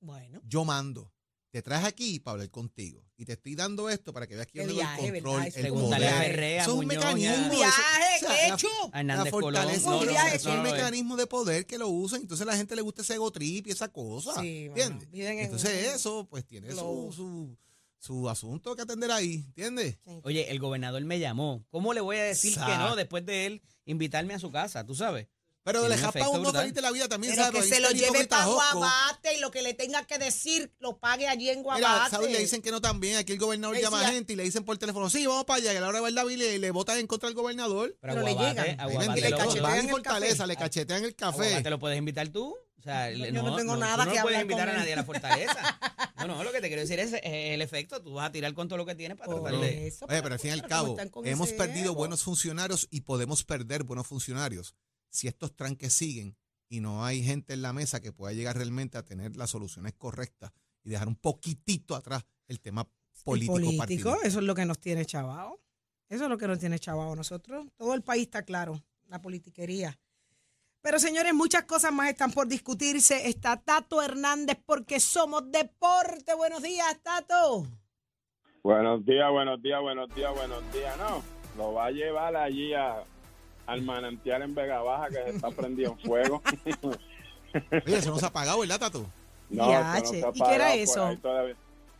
Bueno, 0.00 0.40
Yo 0.44 0.64
mando. 0.64 1.12
Te 1.50 1.62
traes 1.62 1.84
aquí 1.86 2.20
para 2.20 2.32
hablar 2.34 2.50
contigo. 2.50 3.02
Y 3.16 3.24
te 3.24 3.32
estoy 3.32 3.54
dando 3.54 3.88
esto 3.88 4.12
para 4.12 4.26
que 4.26 4.34
veas 4.34 4.46
que 4.46 4.58
yo 4.58 4.66
tengo 4.66 4.80
el 4.82 5.12
control, 5.12 5.42
el 5.46 5.68
poder. 5.72 6.40
Es 6.42 6.68
un 6.68 6.76
Muñoz, 6.76 6.88
mecanismo. 6.94 7.24
ya. 7.24 7.38
un 7.38 7.46
eso- 7.46 7.56
viaje, 7.56 8.16
o 8.16 8.18
sea, 8.20 8.28
la- 8.28 8.54
hecho. 8.54 8.68
La 8.92 9.24
fortaleza 9.26 9.74
es 10.34 10.44
un- 10.44 10.56
es 10.58 10.62
mecanismo 10.62 11.16
de 11.16 11.26
poder 11.26 11.64
que 11.66 11.78
lo 11.78 11.88
usan. 11.88 12.20
Entonces 12.20 12.46
a 12.46 12.50
la 12.50 12.56
gente 12.56 12.76
le 12.76 12.82
gusta 12.82 13.00
ese 13.00 13.14
ego 13.14 13.30
trip 13.32 13.66
y 13.66 13.70
esa 13.70 13.88
cosa. 13.88 14.38
Sí, 14.40 14.66
¿Entiendes? 14.66 15.08
Entonces 15.12 15.94
eso, 15.94 16.26
pues 16.28 16.44
tiene 16.44 16.70
su, 16.70 17.10
su, 17.16 17.56
su 17.98 18.28
asunto 18.28 18.76
que 18.76 18.82
atender 18.82 19.10
ahí. 19.10 19.36
¿Entiendes? 19.48 19.98
Oye, 20.24 20.50
el 20.50 20.58
gobernador 20.58 21.02
me 21.02 21.18
llamó. 21.18 21.64
¿Cómo 21.70 21.94
le 21.94 22.02
voy 22.02 22.18
a 22.18 22.24
decir 22.24 22.54
que 22.54 22.76
no 22.76 22.94
después 22.94 23.24
de 23.24 23.46
él 23.46 23.62
invitarme 23.86 24.34
a 24.34 24.38
su 24.38 24.50
casa? 24.52 24.84
¿Tú 24.84 24.94
sabes? 24.94 25.26
Pero 25.72 25.88
le 25.88 25.96
japa 25.96 26.08
efecto 26.18 26.30
uno 26.30 26.40
brutal. 26.42 26.60
feliz 26.62 26.74
de 26.74 26.82
la 26.82 26.90
vida 26.90 27.08
también, 27.08 27.34
Pero 27.34 27.44
¿sabes? 27.46 27.62
que 27.62 27.68
se 27.68 27.80
lo 27.80 27.90
lleve 27.90 28.26
para. 28.26 28.46
Guabate 28.46 29.34
y 29.36 29.40
lo 29.40 29.50
que 29.50 29.62
le 29.62 29.74
tenga 29.74 30.04
que 30.06 30.18
decir 30.18 30.72
lo 30.80 30.98
pague 30.98 31.28
allí 31.28 31.50
en 31.50 31.58
Mira, 31.60 31.78
Guabate. 31.78 32.10
¿sabes? 32.10 32.32
Le 32.32 32.38
dicen 32.38 32.62
que 32.62 32.70
no 32.70 32.80
también. 32.80 33.16
Aquí 33.16 33.32
el 33.32 33.38
gobernador 33.38 33.76
Le 33.76 33.82
llama 33.82 34.00
a 34.00 34.10
gente 34.10 34.32
y 34.32 34.36
le 34.36 34.44
dicen 34.44 34.64
por 34.64 34.78
teléfono, 34.78 35.10
sí, 35.10 35.26
vamos 35.26 35.44
para 35.44 35.58
allá. 35.58 35.72
Y 35.74 35.76
a 35.76 35.80
la 35.80 35.88
hora 35.88 35.98
de 35.98 36.04
ver 36.04 36.12
la 36.14 36.24
Biblia 36.24 36.52
y 36.54 36.58
le 36.58 36.70
votan 36.70 36.98
en 36.98 37.06
contra 37.06 37.28
del 37.28 37.34
gobernador. 37.36 37.96
Pero, 38.00 38.14
Pero 38.14 38.24
le 38.26 38.30
Aguabate, 38.32 38.60
llegan. 38.70 38.88
Ven, 38.88 39.14
le 39.14 39.20
le 39.20 39.30
lo- 39.30 39.38
cachetean 39.38 39.84
y 39.84 39.88
fortaleza, 39.90 40.36
café. 40.36 40.46
le 40.46 40.56
cachetean 40.56 41.04
el 41.04 41.14
café. 41.14 41.44
Aguabate 41.46 41.70
lo 41.70 41.78
puedes 41.78 41.98
invitar 41.98 42.28
tú. 42.28 42.56
O 42.78 42.82
sea, 42.82 43.10
Yo 43.10 43.18
le- 43.24 43.32
no 43.32 43.56
tengo 43.56 43.76
nada 43.76 44.04
tú 44.04 44.10
que 44.12 44.16
no 44.16 44.22
puedes 44.22 44.38
hablar 44.38 44.42
invitar 44.42 44.68
a 44.70 44.72
nadie 44.78 44.92
a 44.92 44.96
la 44.96 45.04
fortaleza. 45.04 45.78
No, 46.18 46.26
no, 46.26 46.42
lo 46.42 46.50
que 46.50 46.60
te 46.60 46.66
quiero 46.66 46.82
decir 46.82 46.98
es 46.98 47.12
eh, 47.12 47.54
el 47.54 47.62
efecto. 47.62 48.02
Tú 48.02 48.14
vas 48.14 48.28
a 48.28 48.32
tirar 48.32 48.52
con 48.52 48.66
todo 48.66 48.76
lo 48.76 48.84
que 48.84 48.96
tienes 48.96 49.16
para 49.16 49.30
Por 49.30 49.40
tratar 49.40 49.60
de... 49.60 49.86
eso, 49.86 50.04
Oye, 50.08 50.20
pero 50.20 50.34
al 50.34 50.40
fin 50.40 50.50
y 50.50 50.52
al 50.54 50.66
cabo, 50.66 50.96
hemos 51.24 51.50
perdido 51.52 51.86
ego. 51.86 51.94
buenos 51.94 52.24
funcionarios 52.24 52.88
y 52.90 53.02
podemos 53.02 53.44
perder 53.44 53.84
buenos 53.84 54.08
funcionarios 54.08 54.74
si 55.10 55.28
estos 55.28 55.54
tranques 55.54 55.92
siguen 55.92 56.36
y 56.68 56.80
no 56.80 57.04
hay 57.04 57.22
gente 57.22 57.54
en 57.54 57.62
la 57.62 57.72
mesa 57.72 58.00
que 58.00 58.12
pueda 58.12 58.32
llegar 58.32 58.56
realmente 58.56 58.98
a 58.98 59.04
tener 59.04 59.36
las 59.36 59.50
soluciones 59.50 59.94
correctas 59.94 60.52
y 60.84 60.90
dejar 60.90 61.08
un 61.08 61.16
poquitito 61.16 61.94
atrás 61.94 62.24
el 62.46 62.60
tema 62.60 62.88
político, 63.24 63.54
político, 63.54 63.78
partidista. 63.78 64.16
eso 64.22 64.38
es 64.38 64.44
lo 64.44 64.54
que 64.54 64.64
nos 64.64 64.78
tiene 64.78 65.04
chavado. 65.04 65.60
Eso 66.08 66.24
es 66.24 66.30
lo 66.30 66.38
que 66.38 66.48
nos 66.48 66.58
tiene 66.58 66.78
chavado 66.78 67.14
nosotros. 67.14 67.66
Todo 67.76 67.94
el 67.94 68.02
país 68.02 68.24
está 68.24 68.42
claro, 68.42 68.82
la 69.08 69.20
politiquería. 69.20 69.98
Pero 70.80 70.98
señores, 70.98 71.34
muchas 71.34 71.64
cosas 71.64 71.92
más 71.92 72.08
están 72.08 72.32
por 72.32 72.48
discutirse. 72.48 73.28
Está 73.28 73.60
Tato 73.60 74.00
Hernández 74.00 74.58
porque 74.64 75.00
somos 75.00 75.50
deporte. 75.50 76.34
Buenos 76.34 76.62
días, 76.62 76.98
Tato. 77.02 77.66
Buenos 78.62 79.04
días, 79.04 79.30
buenos 79.30 79.60
días, 79.62 79.80
buenos 79.82 80.14
días, 80.14 80.34
buenos 80.34 80.72
días. 80.72 80.96
No, 80.96 81.22
lo 81.56 81.74
va 81.74 81.86
a 81.86 81.90
llevar 81.90 82.36
allí 82.36 82.72
a, 82.72 83.04
al 83.68 83.82
manantial 83.82 84.42
en 84.42 84.54
Vega 84.54 84.82
Baja 84.82 85.08
que 85.08 85.14
se 85.14 85.30
está 85.30 85.50
prendido 85.50 85.92
en 85.92 85.98
fuego. 86.00 86.42
Oye, 87.86 87.96
eso 87.98 88.10
no 88.10 88.16
se 88.18 88.24
ha 88.24 88.28
apagado, 88.28 88.60
¿verdad, 88.60 88.78
Tato? 88.80 89.06
No, 89.50 89.64
eso 89.98 90.00
no 90.00 90.06
se 90.20 90.26
ha 90.26 90.28
¿Y 90.28 90.32
qué 90.32 90.54
era 90.54 90.64
por 90.66 90.74
eso? 90.78 91.08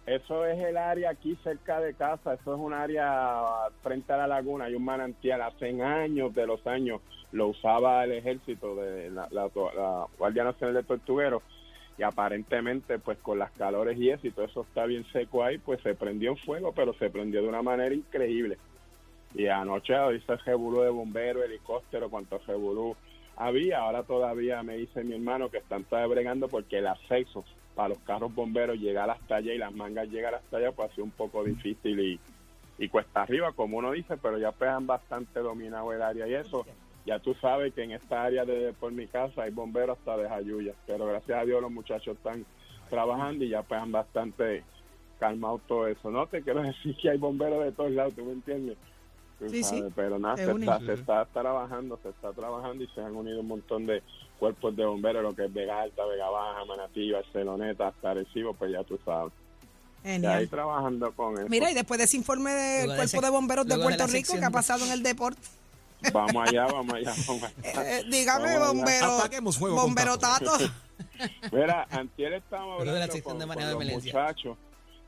Eso 0.07 0.47
es 0.47 0.59
el 0.59 0.77
área 0.79 1.11
aquí 1.11 1.37
cerca 1.45 1.81
de 1.81 1.93
casa, 1.95 2.33
eso 2.35 2.55
es 2.55 2.61
un 2.61 2.73
área 2.73 3.43
frente 3.83 4.11
a 4.13 4.17
la 4.17 4.27
laguna, 4.27 4.65
hay 4.65 4.75
un 4.75 4.85
manantial, 4.85 5.43
hace 5.43 5.69
años 5.83 6.35
de 6.35 6.47
los 6.47 6.67
años 6.67 7.03
lo 7.33 7.49
usaba 7.49 8.05
el 8.05 8.13
ejército 8.13 8.75
de 8.75 9.11
la, 9.11 9.29
la- 9.31 9.51
la 9.77 10.07
Guardia 10.17 10.45
Nacional 10.45 10.75
de 10.77 10.83
Tortugueros 10.85 11.43
y 11.99 12.03
aparentemente 12.05 12.99
pues 12.99 13.19
con 13.19 13.39
las 13.39 13.51
calores 13.53 13.99
y 13.99 14.09
eso 14.09 14.27
y 14.27 14.31
todo 14.31 14.47
eso 14.47 14.63
está 14.63 14.87
bien 14.87 15.05
seco 15.13 15.45
ahí, 15.45 15.59
pues 15.59 15.83
se 15.83 15.95
prendió 15.95 16.31
en 16.31 16.37
fuego, 16.39 16.73
pero 16.73 16.95
se 16.95 17.11
prendió 17.11 17.43
de 17.43 17.49
una 17.49 17.61
manera 17.61 17.95
increíble. 17.95 18.57
Y 19.35 19.47
anoche 19.47 19.95
hice 20.17 20.37
revolú 20.37 20.81
de 20.83 20.91
bomberos, 20.91 21.45
helicóptero, 21.45 22.09
cuanto 22.09 22.39
revolú 22.47 22.97
había, 23.39 23.79
ahora 23.79 24.03
todavía 24.03 24.63
me 24.65 24.77
dice 24.77 25.05
mi 25.05 25.15
hermano 25.15 25.49
que 25.49 25.59
están 25.59 25.87
bregando 25.89 26.49
porque 26.49 26.79
el 26.79 26.89
acceso 26.89 27.45
para 27.77 27.91
los 27.91 27.99
carros 27.99 28.35
bomberos 28.35 28.77
llegar 28.79 29.09
hasta 29.09 29.37
allá 29.37 29.55
y 29.55 29.59
las 29.59 29.73
mangas 29.73 30.09
llegar 30.09 30.35
hasta 30.35 30.57
allá 30.57 30.73
pues 30.73 30.91
ha 30.91 30.95
sido 30.95 31.05
un 31.05 31.13
poco 31.13 31.45
difícil 31.45 32.01
y, 32.01 32.21
y 32.79 32.89
cuesta 32.89 33.23
arriba, 33.23 33.53
como 33.53 33.79
uno 33.79 33.93
dice, 33.93 34.17
pero 34.17 34.39
ya 34.39 34.51
pues 34.51 34.71
bastante 34.81 35.39
dominado 35.39 35.93
el 35.93 36.03
área 36.03 36.27
y 36.27 36.35
eso. 36.35 36.67
Ya 37.07 37.21
tú 37.21 37.33
sabes 37.35 37.73
que 37.73 37.85
en 37.85 37.93
esta 37.93 38.25
área 38.25 38.45
de 38.45 38.73
por 38.73 38.91
mi 38.91 39.07
casa 39.07 39.43
hay 39.43 39.53
bomberos 39.53 39.99
hasta 39.99 40.17
de 40.17 40.29
Jayuya, 40.29 40.75
pero 40.87 41.07
gracias 41.07 41.41
a 41.41 41.45
Dios 41.45 41.63
los 41.63 41.71
muchachos 41.71 42.17
están 42.17 42.45
trabajando 42.91 43.45
y 43.45 43.51
ya 43.51 43.63
pues 43.63 43.81
bastante 43.89 44.65
calmado 45.21 45.61
todo 45.69 45.87
eso. 45.87 46.11
No 46.11 46.27
te 46.27 46.43
quiero 46.43 46.61
decir 46.65 46.97
que 47.01 47.11
hay 47.11 47.19
bomberos 47.19 47.65
de 47.65 47.71
todos 47.71 47.93
lados, 47.93 48.15
¿tú 48.15 48.25
me 48.25 48.33
entiendes? 48.33 48.77
Sí, 49.41 49.63
sí, 49.63 49.85
Pero 49.95 50.19
nada, 50.19 50.37
se 50.37 50.51
está, 50.51 50.79
se 50.81 50.93
está 50.95 51.25
trabajando, 51.27 51.99
se 52.03 52.09
está 52.09 52.33
trabajando 52.33 52.83
y 52.83 52.89
se 52.89 53.01
han 53.01 53.15
unido 53.15 53.41
un 53.41 53.47
montón 53.49 53.87
de 53.87 54.03
cuerpos 54.39 54.75
de 54.77 54.85
bomberos, 54.85 55.23
lo 55.23 55.35
que 55.35 55.45
es 55.45 55.53
Vega 55.53 55.81
Alta, 55.83 56.05
Vega 56.07 56.29
Baja, 56.29 56.65
Manatí, 56.65 57.13
Barceloneta, 57.13 57.89
hasta 57.89 58.11
Arecibo, 58.11 58.55
pues 58.55 58.73
ya 58.73 58.83
tú 58.85 58.99
sabes. 59.05 59.33
Ya 60.03 60.11
ahí 60.11 60.15
Genial. 60.21 60.49
trabajando 60.49 61.13
con 61.13 61.35
eso. 61.35 61.47
Mira, 61.49 61.71
y 61.71 61.75
después 61.75 61.99
de 61.99 62.05
ese 62.05 62.17
informe 62.17 62.51
del 62.53 62.87
Luego 62.87 63.03
Cuerpo 63.03 63.21
de 63.21 63.31
Bomberos 63.31 63.67
de 63.67 63.79
Puerto 63.79 64.07
Rico, 64.09 64.33
¿qué 64.39 64.45
ha 64.45 64.51
pasado 64.51 64.85
en 64.85 64.93
el 64.93 65.03
deporte? 65.03 65.41
Vamos 66.13 66.49
allá, 66.49 66.67
vamos 66.67 66.95
allá, 66.95 67.13
vamos 67.27 67.43
allá. 67.43 67.55
Eh, 67.99 68.05
dígame, 68.09 68.59
Vamos 68.59 68.87
allá. 68.89 69.41
bombero. 69.41 70.19
Tato. 70.19 70.53
Tato. 70.59 70.73
Mira, 71.53 71.87
antier 71.91 72.35
estábamos 72.35 72.85
Luego 72.85 72.93
de 72.93 72.99
la 72.99 73.05
hablando 73.07 73.25
con, 73.25 73.39
de 73.39 73.47
con 73.47 73.49
manejo 73.49 73.69
de 73.69 73.75
los 73.75 73.83
emergencia. 73.83 74.21
muchachos, 74.21 74.57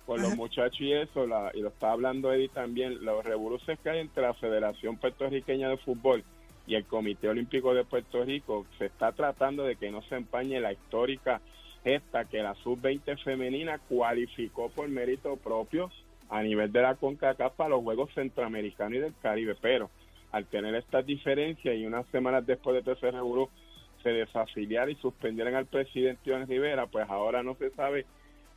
con 0.06 0.20
los 0.22 0.36
muchachos 0.36 0.80
y 0.80 0.92
eso, 0.92 1.26
la- 1.26 1.50
y 1.54 1.60
lo 1.60 1.68
está 1.68 1.92
hablando 1.92 2.32
Eddie 2.32 2.48
también, 2.48 3.04
los 3.04 3.24
revoluciones 3.24 3.78
que 3.80 3.90
hay 3.90 4.00
entre 4.00 4.22
la 4.22 4.34
Federación 4.34 4.96
Puertorriqueña 4.96 5.68
de 5.68 5.76
Fútbol 5.78 6.24
y 6.66 6.74
el 6.74 6.84
Comité 6.84 7.28
Olímpico 7.28 7.74
de 7.74 7.84
Puerto 7.84 8.24
Rico, 8.24 8.66
se 8.78 8.86
está 8.86 9.12
tratando 9.12 9.64
de 9.64 9.76
que 9.76 9.90
no 9.90 10.02
se 10.02 10.16
empañe 10.16 10.60
la 10.60 10.72
histórica 10.72 11.40
gesta 11.84 12.24
que 12.26 12.42
la 12.42 12.54
sub-20 12.56 13.16
femenina 13.22 13.78
cualificó 13.88 14.68
por 14.70 14.88
mérito 14.88 15.36
propio 15.36 15.90
a 16.28 16.42
nivel 16.42 16.70
de 16.72 16.82
la 16.82 16.94
CONCACAF 16.94 17.54
para 17.54 17.70
los 17.70 17.82
Juegos 17.82 18.12
Centroamericanos 18.14 18.94
y 18.94 19.00
del 19.00 19.14
Caribe, 19.22 19.56
pero 19.60 19.90
al 20.32 20.46
tener 20.46 20.74
estas 20.74 21.06
diferencias 21.06 21.74
y 21.76 21.86
unas 21.86 22.06
semanas 22.08 22.46
después 22.46 22.74
de 22.74 22.82
todo 22.82 22.94
ese 22.94 23.10
se 24.02 24.10
desafiliaran 24.10 24.90
y 24.90 24.94
suspendieran 24.96 25.54
al 25.54 25.66
presidente 25.66 26.30
Iván 26.30 26.46
Rivera, 26.46 26.86
pues 26.86 27.08
ahora 27.08 27.42
no 27.42 27.54
se 27.56 27.70
sabe 27.70 28.06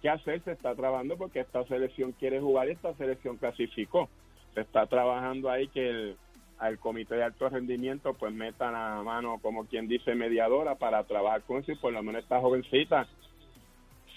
qué 0.04 0.10
hacer, 0.10 0.44
se 0.44 0.52
está 0.52 0.76
trabajando 0.76 1.18
porque 1.18 1.39
esta 1.39 1.66
selección 1.66 2.12
quiere 2.12 2.42
jugar 2.42 2.68
y 2.68 2.74
esta 2.74 2.94
selección 2.96 3.38
clasificó. 3.38 4.10
Se 4.54 4.62
está 4.62 4.86
trabajando 4.86 5.50
ahí 5.50 5.70
que 5.70 5.89
el, 5.89 6.18
al 6.60 6.78
comité 6.78 7.16
de 7.16 7.24
alto 7.24 7.48
rendimiento 7.48 8.13
pues 8.13 8.34
metan 8.34 8.76
a 8.76 9.02
mano, 9.02 9.39
como 9.42 9.66
quien 9.66 9.88
dice, 9.88 10.13
mediadora 10.13 10.76
para 10.76 11.06
trabajar 11.06 11.42
con 11.44 11.62
eso 11.62 11.72
por 11.82 11.94
lo 11.94 12.04
menos 12.04 12.22
esta 12.22 12.42
jovencita 12.42 13.08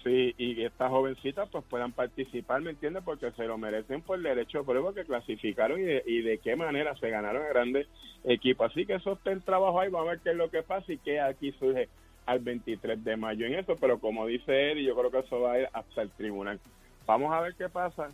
Sí, 0.06 0.32
y 0.38 0.62
estas 0.62 0.88
jovencitas 0.88 1.48
pues 1.50 1.64
puedan 1.68 1.90
participar, 1.90 2.60
¿me 2.60 2.70
entiendes? 2.70 3.02
Porque 3.04 3.32
se 3.32 3.44
lo 3.44 3.58
merecen 3.58 4.02
por 4.02 4.18
el 4.18 4.22
derecho 4.22 4.58
de 4.58 4.64
prueba 4.64 4.94
que 4.94 5.04
clasificaron 5.04 5.80
y 5.80 5.82
de, 5.82 6.02
y 6.06 6.22
de 6.22 6.38
qué 6.38 6.54
manera 6.54 6.94
se 6.96 7.10
ganaron 7.10 7.42
el 7.42 7.48
grandes 7.48 7.88
equipos. 8.22 8.70
Así 8.70 8.86
que 8.86 8.94
eso 8.94 9.14
está 9.14 9.32
el 9.32 9.42
trabajo 9.42 9.80
ahí, 9.80 9.90
vamos 9.90 10.06
a 10.06 10.10
ver 10.12 10.20
qué 10.20 10.30
es 10.30 10.36
lo 10.36 10.48
que 10.48 10.62
pasa 10.62 10.92
y 10.92 10.98
qué 10.98 11.20
aquí 11.20 11.50
surge 11.58 11.88
al 12.26 12.40
23 12.40 13.02
de 13.02 13.16
mayo 13.16 13.46
en 13.46 13.54
eso, 13.54 13.76
pero 13.80 13.98
como 13.98 14.26
dice 14.26 14.72
él, 14.72 14.78
y 14.78 14.84
yo 14.84 14.96
creo 14.96 15.10
que 15.10 15.20
eso 15.20 15.40
va 15.40 15.52
a 15.52 15.60
ir 15.60 15.68
hasta 15.72 16.02
el 16.02 16.10
tribunal. 16.10 16.60
Vamos 17.06 17.32
a 17.32 17.40
ver 17.40 17.54
qué 17.54 17.68
pasa, 17.68 18.10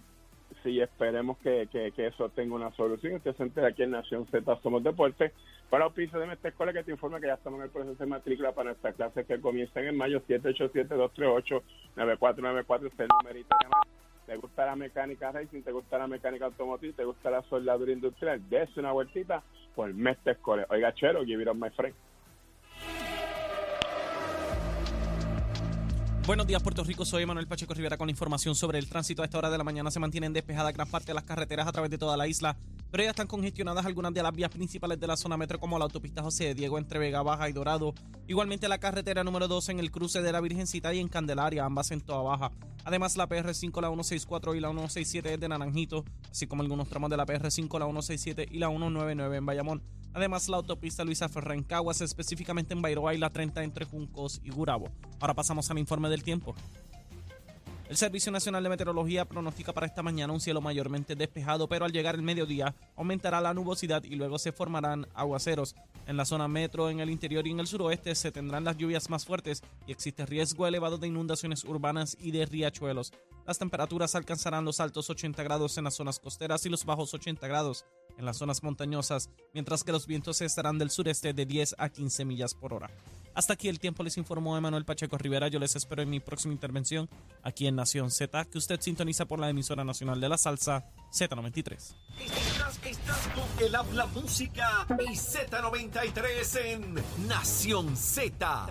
si 0.62 0.80
esperemos 0.80 1.38
que, 1.38 1.68
que, 1.72 1.92
que 1.92 2.08
eso 2.08 2.28
tenga 2.30 2.54
una 2.54 2.70
solución. 2.72 3.14
Usted 3.14 3.34
se 3.36 3.42
entera 3.42 3.68
aquí 3.68 3.82
en 3.82 3.92
Nación 3.92 4.26
Z 4.26 4.58
Somos 4.62 4.82
Deportes. 4.82 5.32
Para 5.70 5.84
auspicio 5.84 6.18
de 6.18 6.30
esta 6.32 6.48
escuela 6.48 6.72
que 6.72 6.84
te 6.84 6.90
informa 6.90 7.18
que 7.18 7.28
ya 7.28 7.34
estamos 7.34 7.58
en 7.58 7.64
el 7.64 7.70
proceso 7.70 7.96
de 7.96 8.06
matrícula 8.06 8.52
para 8.52 8.70
nuestras 8.70 8.94
clases 8.94 9.26
que 9.26 9.40
comienzan 9.40 9.86
en 9.86 9.96
mayo 9.96 10.20
787-238-9494. 10.28 12.86
Este 12.86 12.86
es 12.86 13.00
el 13.00 13.08
numerito. 13.18 13.56
¿Te 14.26 14.36
gusta 14.36 14.66
la 14.66 14.76
mecánica 14.76 15.32
racing? 15.32 15.62
¿Te 15.62 15.72
gusta 15.72 15.98
la 15.98 16.06
mecánica 16.06 16.44
automotriz? 16.44 16.94
¿Te 16.94 17.04
gusta 17.04 17.30
la 17.30 17.42
soldadura 17.44 17.90
industrial? 17.90 18.46
Dese 18.50 18.80
una 18.80 18.92
vueltita 18.92 19.42
por 19.74 19.92
Mestre 19.94 20.32
Escuela. 20.32 20.66
Oiga, 20.68 20.92
chero, 20.94 21.24
give 21.24 21.42
it 21.42 21.48
up, 21.48 21.56
my 21.56 21.70
friend. 21.70 21.94
Buenos 26.24 26.46
días, 26.46 26.62
Puerto 26.62 26.84
Rico. 26.84 27.04
Soy 27.04 27.26
Manuel 27.26 27.48
Pacheco 27.48 27.74
Rivera 27.74 27.96
con 27.96 28.08
información 28.08 28.54
sobre 28.54 28.78
el 28.78 28.88
tránsito. 28.88 29.22
A 29.22 29.24
esta 29.24 29.38
hora 29.38 29.50
de 29.50 29.58
la 29.58 29.64
mañana 29.64 29.90
se 29.90 29.98
mantienen 29.98 30.32
despejadas 30.32 30.72
gran 30.72 30.88
parte 30.88 31.08
de 31.08 31.14
las 31.14 31.24
carreteras 31.24 31.66
a 31.66 31.72
través 31.72 31.90
de 31.90 31.98
toda 31.98 32.16
la 32.16 32.28
isla, 32.28 32.56
pero 32.92 33.02
ya 33.02 33.10
están 33.10 33.26
congestionadas 33.26 33.84
algunas 33.86 34.14
de 34.14 34.22
las 34.22 34.32
vías 34.32 34.50
principales 34.52 35.00
de 35.00 35.08
la 35.08 35.16
zona 35.16 35.36
metro, 35.36 35.58
como 35.58 35.80
la 35.80 35.84
autopista 35.84 36.22
José 36.22 36.44
de 36.44 36.54
Diego 36.54 36.78
entre 36.78 37.00
Vega 37.00 37.22
Baja 37.22 37.48
y 37.48 37.52
Dorado. 37.52 37.92
Igualmente 38.28 38.68
la 38.68 38.78
carretera 38.78 39.24
número 39.24 39.48
2 39.48 39.70
en 39.70 39.80
el 39.80 39.90
cruce 39.90 40.22
de 40.22 40.30
la 40.30 40.40
Virgencita 40.40 40.94
y 40.94 41.00
en 41.00 41.08
Candelaria, 41.08 41.64
ambas 41.64 41.90
en 41.90 42.00
Toa 42.00 42.22
Baja. 42.22 42.52
Además, 42.84 43.16
la 43.16 43.28
PR5, 43.28 43.80
la 43.80 43.88
164 43.88 44.54
y 44.54 44.60
la 44.60 44.68
167 44.68 45.34
es 45.34 45.40
de 45.40 45.48
Naranjito, 45.48 46.04
así 46.30 46.46
como 46.46 46.62
algunos 46.62 46.88
tramos 46.88 47.10
de 47.10 47.16
la 47.16 47.26
PR5, 47.26 47.80
la 47.80 47.86
167 47.86 48.46
y 48.48 48.58
la 48.58 48.68
199 48.68 49.38
en 49.38 49.46
Bayamón. 49.46 49.82
Además, 50.14 50.48
la 50.48 50.58
autopista 50.58 51.04
Luisa 51.04 51.28
Ferrer 51.28 51.56
específicamente 52.00 52.74
en 52.74 52.82
Bairoa 52.82 53.14
la 53.18 53.30
30 53.30 53.62
entre 53.64 53.84
Juncos 53.84 54.40
y 54.44 54.50
Gurabo. 54.50 54.88
Ahora 55.20 55.34
pasamos 55.34 55.70
al 55.70 55.78
informe 55.78 56.08
del 56.08 56.22
tiempo. 56.22 56.54
El 57.92 57.98
Servicio 57.98 58.32
Nacional 58.32 58.62
de 58.62 58.70
Meteorología 58.70 59.26
pronostica 59.26 59.74
para 59.74 59.86
esta 59.86 60.02
mañana 60.02 60.32
un 60.32 60.40
cielo 60.40 60.62
mayormente 60.62 61.14
despejado, 61.14 61.68
pero 61.68 61.84
al 61.84 61.92
llegar 61.92 62.14
el 62.14 62.22
mediodía 62.22 62.74
aumentará 62.96 63.38
la 63.42 63.52
nubosidad 63.52 64.02
y 64.04 64.14
luego 64.14 64.38
se 64.38 64.50
formarán 64.50 65.06
aguaceros. 65.12 65.74
En 66.06 66.16
la 66.16 66.24
zona 66.24 66.48
metro, 66.48 66.88
en 66.88 67.00
el 67.00 67.10
interior 67.10 67.46
y 67.46 67.50
en 67.50 67.60
el 67.60 67.66
suroeste 67.66 68.14
se 68.14 68.32
tendrán 68.32 68.64
las 68.64 68.78
lluvias 68.78 69.10
más 69.10 69.26
fuertes 69.26 69.62
y 69.86 69.92
existe 69.92 70.24
riesgo 70.24 70.66
elevado 70.66 70.96
de 70.96 71.08
inundaciones 71.08 71.64
urbanas 71.64 72.16
y 72.18 72.30
de 72.30 72.46
riachuelos. 72.46 73.12
Las 73.46 73.58
temperaturas 73.58 74.14
alcanzarán 74.14 74.64
los 74.64 74.80
altos 74.80 75.10
80 75.10 75.42
grados 75.42 75.76
en 75.76 75.84
las 75.84 75.92
zonas 75.92 76.18
costeras 76.18 76.64
y 76.64 76.70
los 76.70 76.86
bajos 76.86 77.12
80 77.12 77.46
grados 77.46 77.84
en 78.16 78.24
las 78.24 78.38
zonas 78.38 78.62
montañosas, 78.62 79.28
mientras 79.52 79.84
que 79.84 79.92
los 79.92 80.06
vientos 80.06 80.40
estarán 80.40 80.78
del 80.78 80.88
sureste 80.88 81.34
de 81.34 81.44
10 81.44 81.74
a 81.76 81.90
15 81.90 82.24
millas 82.24 82.54
por 82.54 82.72
hora. 82.72 82.88
Hasta 83.34 83.54
aquí 83.54 83.68
el 83.68 83.78
tiempo 83.78 84.02
les 84.02 84.16
informó 84.16 84.56
Emanuel 84.56 84.84
Pacheco 84.84 85.16
Rivera. 85.18 85.48
Yo 85.48 85.58
les 85.58 85.74
espero 85.76 86.02
en 86.02 86.10
mi 86.10 86.20
próxima 86.20 86.52
intervención 86.52 87.08
aquí 87.42 87.66
en 87.66 87.76
Nación 87.76 88.10
Z, 88.10 88.44
que 88.46 88.58
usted 88.58 88.80
sintoniza 88.80 89.26
por 89.26 89.38
la 89.38 89.48
emisora 89.48 89.84
nacional 89.84 90.20
de 90.20 90.28
la 90.28 90.38
salsa 90.38 90.84
Z93. 91.12 91.94
Estás, 92.84 93.28
con 93.34 93.64
el 93.64 93.74
habla 93.74 94.06
música 94.06 94.86
y 95.00 95.14
Z93 95.16 96.60
en 96.64 97.28
Nación 97.28 97.96
Z. 97.96 98.66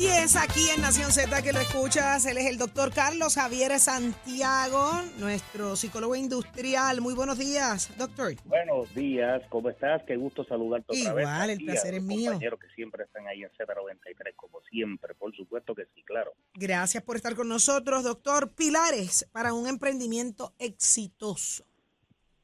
Y 0.00 0.06
es 0.06 0.34
aquí 0.34 0.70
en 0.74 0.80
Nación 0.80 1.12
Z 1.12 1.42
que 1.42 1.52
lo 1.52 1.60
escuchas. 1.60 2.24
Él 2.24 2.38
es 2.38 2.46
el 2.46 2.56
doctor 2.56 2.90
Carlos 2.90 3.34
Javier 3.34 3.78
Santiago, 3.78 5.02
nuestro 5.18 5.76
psicólogo 5.76 6.16
industrial. 6.16 7.02
Muy 7.02 7.12
buenos 7.12 7.36
días, 7.36 7.94
doctor. 7.98 8.32
Buenos 8.46 8.94
días, 8.94 9.42
¿cómo 9.50 9.68
estás? 9.68 10.00
Qué 10.06 10.16
gusto 10.16 10.42
saludarte 10.44 10.86
otra 10.98 11.12
vez. 11.12 11.26
Igual, 11.26 11.50
el 11.50 11.58
placer 11.58 11.92
a 11.92 11.96
es 11.98 12.02
mío. 12.02 12.30
compañeros 12.30 12.60
que 12.60 12.68
siempre 12.74 13.04
están 13.04 13.26
ahí 13.26 13.42
en 13.42 13.50
Z93, 13.50 14.36
como 14.36 14.62
siempre, 14.70 15.14
por 15.16 15.36
supuesto 15.36 15.74
que 15.74 15.84
sí, 15.94 16.02
claro. 16.02 16.32
Gracias 16.54 17.02
por 17.02 17.16
estar 17.16 17.36
con 17.36 17.50
nosotros, 17.50 18.02
doctor. 18.02 18.54
Pilares 18.54 19.28
para 19.32 19.52
un 19.52 19.68
emprendimiento 19.68 20.54
exitoso. 20.58 21.69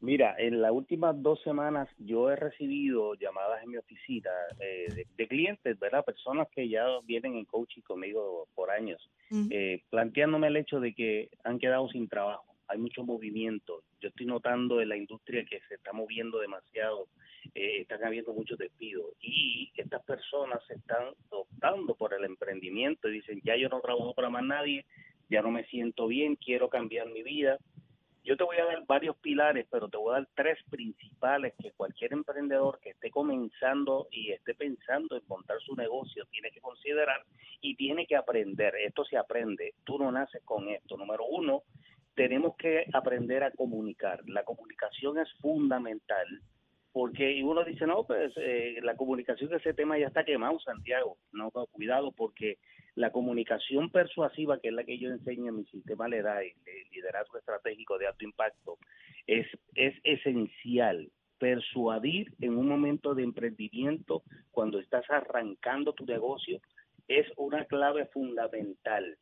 Mira, 0.00 0.36
en 0.38 0.60
las 0.60 0.72
últimas 0.72 1.20
dos 1.22 1.40
semanas 1.42 1.88
yo 1.98 2.30
he 2.30 2.36
recibido 2.36 3.14
llamadas 3.14 3.62
en 3.62 3.70
mi 3.70 3.76
oficina 3.78 4.30
eh, 4.60 4.86
de, 4.94 5.06
de 5.16 5.28
clientes, 5.28 5.78
¿verdad? 5.78 6.04
Personas 6.04 6.48
que 6.54 6.68
ya 6.68 6.84
vienen 7.04 7.34
en 7.34 7.46
coaching 7.46 7.80
conmigo 7.80 8.46
por 8.54 8.70
años, 8.70 9.10
eh, 9.50 9.82
planteándome 9.90 10.48
el 10.48 10.56
hecho 10.58 10.80
de 10.80 10.92
que 10.94 11.30
han 11.44 11.58
quedado 11.58 11.88
sin 11.88 12.08
trabajo. 12.08 12.44
Hay 12.68 12.78
mucho 12.78 13.04
movimiento. 13.04 13.82
Yo 14.00 14.08
estoy 14.08 14.26
notando 14.26 14.80
en 14.80 14.88
la 14.88 14.96
industria 14.96 15.44
que 15.48 15.60
se 15.68 15.76
está 15.76 15.92
moviendo 15.92 16.40
demasiado. 16.40 17.08
eh, 17.54 17.80
están 17.80 18.04
habiendo 18.04 18.32
muchos 18.32 18.58
despidos. 18.58 19.06
Y 19.20 19.70
estas 19.76 20.02
personas 20.04 20.60
se 20.66 20.74
están 20.74 21.14
optando 21.30 21.94
por 21.94 22.14
el 22.14 22.24
emprendimiento 22.24 23.08
y 23.08 23.14
dicen, 23.14 23.40
ya 23.44 23.56
yo 23.56 23.68
no 23.68 23.80
trabajo 23.80 24.14
para 24.14 24.30
más 24.30 24.44
nadie, 24.44 24.84
ya 25.28 25.42
no 25.42 25.50
me 25.50 25.64
siento 25.66 26.06
bien, 26.06 26.36
quiero 26.36 26.68
cambiar 26.68 27.08
mi 27.08 27.22
vida. 27.22 27.58
Yo 28.26 28.36
te 28.36 28.42
voy 28.42 28.56
a 28.56 28.64
dar 28.64 28.84
varios 28.88 29.16
pilares, 29.18 29.68
pero 29.70 29.88
te 29.88 29.96
voy 29.96 30.10
a 30.10 30.18
dar 30.18 30.28
tres 30.34 30.58
principales 30.68 31.54
que 31.62 31.70
cualquier 31.70 32.12
emprendedor 32.12 32.80
que 32.80 32.90
esté 32.90 33.08
comenzando 33.08 34.08
y 34.10 34.32
esté 34.32 34.52
pensando 34.54 35.16
en 35.16 35.22
montar 35.28 35.60
su 35.60 35.76
negocio 35.76 36.24
tiene 36.32 36.50
que 36.50 36.60
considerar 36.60 37.22
y 37.60 37.76
tiene 37.76 38.04
que 38.04 38.16
aprender. 38.16 38.74
Esto 38.84 39.04
se 39.04 39.16
aprende, 39.16 39.74
tú 39.84 39.96
no 39.96 40.10
naces 40.10 40.42
con 40.44 40.68
esto. 40.68 40.96
Número 40.96 41.24
uno, 41.24 41.62
tenemos 42.16 42.56
que 42.56 42.86
aprender 42.92 43.44
a 43.44 43.52
comunicar. 43.52 44.20
La 44.26 44.42
comunicación 44.42 45.18
es 45.18 45.32
fundamental 45.40 46.26
porque 46.90 47.44
uno 47.44 47.62
dice, 47.62 47.86
no, 47.86 48.04
pues 48.04 48.32
eh, 48.38 48.80
la 48.82 48.96
comunicación, 48.96 49.54
ese 49.54 49.72
tema 49.72 49.98
ya 49.98 50.08
está 50.08 50.24
quemado, 50.24 50.58
Santiago. 50.58 51.18
No, 51.30 51.52
cuidado, 51.70 52.10
porque 52.10 52.58
la 52.96 53.12
comunicación 53.12 53.90
persuasiva, 53.90 54.58
que 54.58 54.68
es 54.68 54.74
la 54.74 54.82
que 54.82 54.98
yo 54.98 55.10
enseño 55.10 55.50
en 55.50 55.56
mi 55.56 55.64
sistema 55.66 56.08
de 56.08 56.54
liderazgo 56.90 57.38
estratégico 57.38 57.98
de 57.98 58.06
alto 58.06 58.24
impacto, 58.24 58.78
es, 59.26 59.46
es 59.74 59.94
esencial. 60.02 61.10
Persuadir 61.38 62.32
en 62.40 62.56
un 62.56 62.66
momento 62.66 63.14
de 63.14 63.22
emprendimiento, 63.22 64.22
cuando 64.50 64.80
estás 64.80 65.04
arrancando 65.10 65.92
tu 65.92 66.06
negocio, 66.06 66.58
es 67.06 67.26
una 67.36 67.66
clave 67.66 68.06
fundamental. 68.06 69.18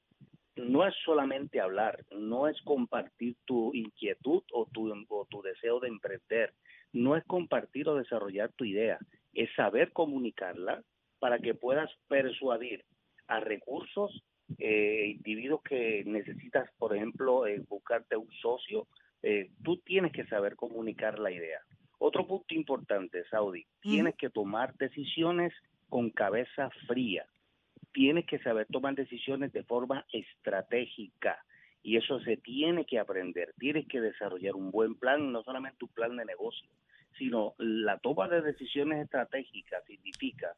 no 0.54 0.86
es 0.86 0.94
solamente 1.04 1.60
hablar, 1.60 2.04
no 2.12 2.46
es 2.46 2.56
compartir 2.62 3.34
tu 3.44 3.74
inquietud 3.74 4.44
o 4.52 4.66
tu, 4.66 4.92
o 5.08 5.26
tu 5.28 5.42
deseo 5.42 5.80
de 5.80 5.88
emprender, 5.88 6.54
no 6.92 7.16
es 7.16 7.24
compartir 7.24 7.88
o 7.88 7.96
desarrollar 7.96 8.52
tu 8.52 8.64
idea, 8.64 8.98
es 9.32 9.52
saber 9.56 9.90
comunicarla 9.92 10.84
para 11.18 11.40
que 11.40 11.54
puedas 11.54 11.90
persuadir 12.06 12.84
a 13.28 13.40
recursos, 13.40 14.22
eh, 14.58 15.14
individuos 15.16 15.62
que 15.62 16.02
necesitas, 16.06 16.70
por 16.78 16.94
ejemplo, 16.94 17.46
eh, 17.46 17.62
buscarte 17.68 18.16
un 18.16 18.30
socio, 18.42 18.86
eh, 19.22 19.50
tú 19.62 19.78
tienes 19.78 20.12
que 20.12 20.26
saber 20.26 20.56
comunicar 20.56 21.18
la 21.18 21.30
idea. 21.30 21.60
Otro 21.98 22.26
punto 22.26 22.54
importante, 22.54 23.24
Saudi, 23.30 23.66
tienes 23.80 24.14
que 24.16 24.28
tomar 24.28 24.74
decisiones 24.76 25.54
con 25.88 26.10
cabeza 26.10 26.68
fría. 26.86 27.24
Tienes 27.92 28.26
que 28.26 28.38
saber 28.40 28.66
tomar 28.70 28.94
decisiones 28.94 29.52
de 29.52 29.62
forma 29.62 30.04
estratégica 30.12 31.38
y 31.82 31.96
eso 31.96 32.20
se 32.20 32.36
tiene 32.36 32.84
que 32.84 32.98
aprender. 32.98 33.54
Tienes 33.58 33.86
que 33.86 34.00
desarrollar 34.00 34.54
un 34.54 34.70
buen 34.70 34.96
plan, 34.96 35.32
no 35.32 35.42
solamente 35.44 35.84
un 35.84 35.92
plan 35.92 36.16
de 36.16 36.24
negocio, 36.24 36.68
sino 37.16 37.54
la 37.58 37.98
toma 37.98 38.28
de 38.28 38.42
decisiones 38.42 39.04
estratégicas 39.04 39.84
significa 39.86 40.54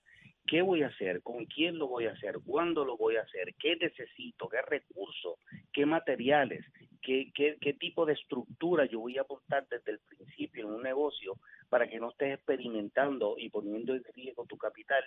qué 0.46 0.62
voy 0.62 0.82
a 0.82 0.88
hacer, 0.88 1.22
con 1.22 1.44
quién 1.46 1.78
lo 1.78 1.88
voy 1.88 2.06
a 2.06 2.12
hacer, 2.12 2.38
cuándo 2.44 2.84
lo 2.84 2.96
voy 2.96 3.16
a 3.16 3.22
hacer, 3.22 3.54
qué 3.58 3.76
necesito, 3.76 4.48
qué 4.48 4.62
recursos, 4.62 5.38
qué 5.72 5.86
materiales, 5.86 6.64
qué, 7.02 7.76
tipo 7.78 8.06
de 8.06 8.14
estructura 8.14 8.86
yo 8.86 9.00
voy 9.00 9.18
a 9.18 9.22
apuntar 9.22 9.66
desde 9.68 9.92
el 9.92 10.00
principio 10.00 10.66
en 10.66 10.74
un 10.74 10.82
negocio 10.82 11.38
para 11.68 11.88
que 11.88 11.98
no 11.98 12.10
estés 12.10 12.34
experimentando 12.34 13.36
y 13.38 13.48
poniendo 13.50 13.94
en 13.94 14.04
riesgo 14.14 14.44
tu 14.46 14.56
capital 14.56 15.02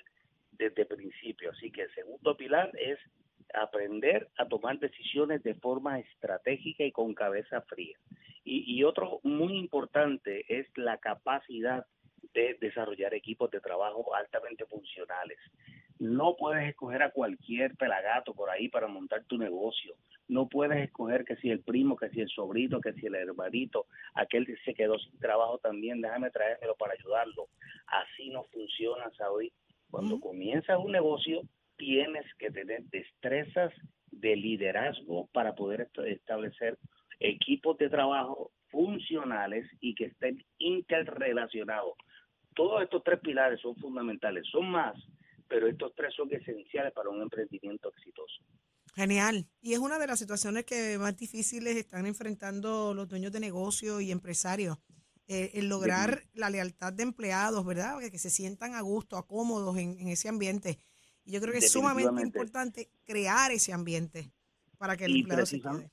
desde 0.52 0.84
el 0.84 0.88
principio. 0.88 1.52
Así 1.52 1.72
que 1.72 1.84
el 1.84 1.94
segundo 1.94 2.38
pilar 2.38 2.72
es 2.78 3.00
aprender 3.54 4.30
a 4.38 4.48
tomar 4.48 4.80
decisiones 4.80 5.44
de 5.44 5.56
forma 5.56 6.00
estratégica 6.00 6.84
y 6.84 6.92
con 6.92 7.14
cabeza 7.14 7.62
fría. 7.62 7.98
Y 8.52 8.84
otro 8.84 9.20
muy 9.24 9.58
importante 9.58 10.44
es 10.48 10.66
la 10.76 10.98
capacidad 10.98 11.86
de 12.34 12.58
desarrollar 12.60 13.14
equipos 13.14 13.50
de 13.52 13.60
trabajo 13.62 14.14
altamente 14.16 14.66
funcionales. 14.66 15.38
No 16.00 16.36
puedes 16.38 16.70
escoger 16.70 17.04
a 17.04 17.12
cualquier 17.12 17.76
pelagato 17.76 18.34
por 18.34 18.50
ahí 18.50 18.70
para 18.70 18.88
montar 18.88 19.26
tu 19.26 19.38
negocio. 19.38 19.96
No 20.30 20.48
puedes 20.48 20.78
escoger 20.78 21.26
que 21.26 21.36
si 21.38 21.50
el 21.50 21.60
primo, 21.62 21.98
que 21.98 22.10
si 22.10 22.22
el 22.22 22.30
sobrino, 22.30 22.80
que 22.80 22.94
si 22.94 23.08
el 23.08 23.16
hermanito, 23.16 23.88
aquel 24.14 24.46
que 24.46 24.56
se 24.64 24.74
quedó 24.74 24.98
sin 25.00 25.20
trabajo 25.20 25.58
también, 25.58 26.00
déjame 26.02 26.30
traérmelo 26.32 26.76
para 26.76 26.94
ayudarlo. 26.94 27.48
Así 27.88 28.30
no 28.30 28.44
funciona, 28.46 29.10
Saudi. 29.18 29.52
Cuando 29.92 30.20
comienzas 30.20 30.78
un 30.80 30.92
negocio, 30.92 31.42
tienes 31.78 32.26
que 32.36 32.52
tener 32.52 32.84
destrezas 32.84 33.74
de 34.12 34.36
liderazgo 34.36 35.28
para 35.34 35.56
poder 35.56 35.82
est- 35.82 35.98
establecer 36.00 36.78
equipos 37.20 37.78
de 37.78 37.90
trabajo 37.90 38.52
funcionales 38.70 39.68
y 39.82 39.96
que 39.96 40.06
estén 40.06 40.44
interrelacionados. 40.60 41.94
Todos 42.60 42.84
estos 42.84 43.02
tres 43.06 43.20
pilares 43.22 43.62
son 43.62 43.74
fundamentales, 43.78 44.44
son 44.52 44.70
más, 44.70 44.94
pero 45.48 45.66
estos 45.68 45.94
tres 45.96 46.14
son 46.14 46.28
esenciales 46.34 46.92
para 46.92 47.10
un 47.10 47.22
emprendimiento 47.22 47.90
exitoso. 47.96 48.36
Genial. 48.96 49.48
Y 49.62 49.72
es 49.74 49.80
una 49.80 49.98
de 49.98 50.08
las 50.08 50.20
situaciones 50.20 50.66
que 50.66 50.98
más 50.98 51.16
difíciles 51.16 51.78
están 51.78 52.06
enfrentando 52.06 52.94
los 52.94 53.08
dueños 53.08 53.32
de 53.32 53.40
negocios 53.40 54.02
y 54.02 54.12
empresarios. 54.12 54.78
Eh, 55.28 55.52
el 55.54 55.70
lograr 55.70 56.24
la 56.34 56.50
lealtad 56.50 56.92
de 56.92 57.04
empleados, 57.04 57.64
¿verdad? 57.66 58.00
Que, 58.00 58.12
que 58.12 58.18
se 58.20 58.30
sientan 58.30 58.74
a 58.76 58.82
gusto, 58.82 59.16
a 59.16 59.26
cómodos 59.26 59.78
en, 59.78 59.98
en 59.98 60.10
ese 60.10 60.28
ambiente. 60.28 60.80
Y 61.24 61.32
yo 61.32 61.40
creo 61.40 61.54
que 61.54 61.60
es 61.60 61.72
sumamente 61.72 62.22
importante 62.22 62.90
crear 63.06 63.52
ese 63.52 63.72
ambiente 63.72 64.34
para 64.78 64.98
que 64.98 65.06
el 65.06 65.16
Y 65.16 65.20
empleado 65.22 65.46
se 65.46 65.60
precisam- 65.60 65.90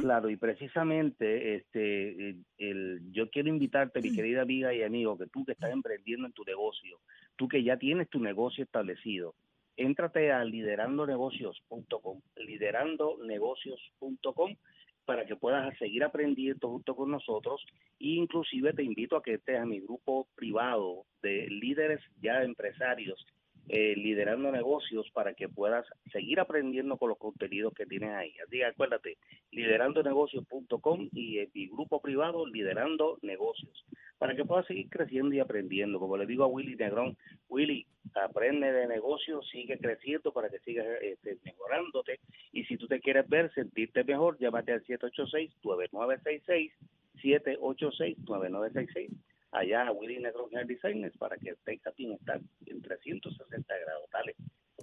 Claro, 0.00 0.28
y 0.28 0.36
precisamente 0.36 1.54
este, 1.56 2.08
el, 2.30 2.44
el- 2.58 3.00
yo 3.12 3.30
quiero 3.30 3.48
invitarte, 3.48 4.00
mi 4.00 4.08
querida 4.16 4.42
amiga 4.42 4.74
y 4.74 4.82
amigo, 4.82 5.16
que 5.16 5.26
tú 5.26 5.44
que 5.44 5.52
estás 5.52 5.72
emprendiendo 5.72 6.26
en 6.26 6.32
tu 6.32 6.44
negocio, 6.44 6.98
tú 7.36 7.48
que 7.48 7.62
ya 7.62 7.76
tienes 7.78 8.08
tu 8.08 8.18
negocio 8.20 8.64
establecido, 8.64 9.34
éntrate 9.76 10.32
a 10.32 10.44
liderandonegocios.com, 10.44 12.20
liderandonegocios.com 12.36 14.56
para 15.04 15.24
que 15.24 15.36
puedas 15.36 15.76
seguir 15.78 16.04
aprendiendo 16.04 16.68
junto 16.68 16.94
con 16.94 17.10
nosotros. 17.10 17.64
E 17.98 18.08
inclusive 18.10 18.74
te 18.74 18.82
invito 18.82 19.16
a 19.16 19.22
que 19.22 19.34
estés 19.34 19.58
a 19.58 19.64
mi 19.64 19.80
grupo 19.80 20.28
privado 20.34 21.06
de 21.22 21.46
líderes 21.48 22.00
ya 22.20 22.42
empresarios 22.42 23.24
eh, 23.68 23.94
liderando 23.96 24.50
negocios 24.50 25.10
para 25.12 25.34
que 25.34 25.48
puedas 25.48 25.84
seguir 26.10 26.40
aprendiendo 26.40 26.96
con 26.96 27.10
los 27.10 27.18
contenidos 27.18 27.74
que 27.74 27.84
tienes 27.84 28.14
ahí. 28.14 28.32
Así 28.44 28.56
que 28.58 28.64
acuérdate, 28.64 29.18
liderandonegocios.com 29.50 31.08
y 31.12 31.38
mi 31.52 31.68
grupo 31.68 32.00
privado 32.00 32.46
Liderando 32.46 33.18
Negocios, 33.22 33.84
para 34.16 34.34
que 34.34 34.46
puedas 34.46 34.66
seguir 34.66 34.88
creciendo 34.88 35.34
y 35.34 35.40
aprendiendo. 35.40 35.98
Como 35.98 36.16
le 36.16 36.24
digo 36.26 36.44
a 36.44 36.46
Willy 36.46 36.76
Negrón, 36.76 37.16
Willy, 37.48 37.86
aprende 38.14 38.72
de 38.72 38.86
negocios, 38.86 39.46
sigue 39.50 39.76
creciendo 39.78 40.32
para 40.32 40.48
que 40.48 40.60
sigas 40.60 40.86
este, 41.02 41.36
mejorándote. 41.44 42.20
Y 42.52 42.64
si 42.64 42.78
tú 42.78 42.86
te 42.86 43.00
quieres 43.00 43.28
ver, 43.28 43.52
sentirte 43.52 44.02
mejor, 44.04 44.38
llámate 44.38 44.72
al 44.72 44.82
786-9966, 44.84 46.72
786-9966 47.22 49.10
allá 49.52 49.86
a 49.88 49.92
Willy 49.92 50.18
Negrón 50.20 50.48
Hair 50.56 50.66
Designers 50.66 51.16
para 51.18 51.36
que 51.36 51.54
tengas 51.64 51.94
bienestar 51.96 52.40
en 52.66 52.82
360 52.82 53.74
grados. 53.84 54.04
Dale, 54.12 54.34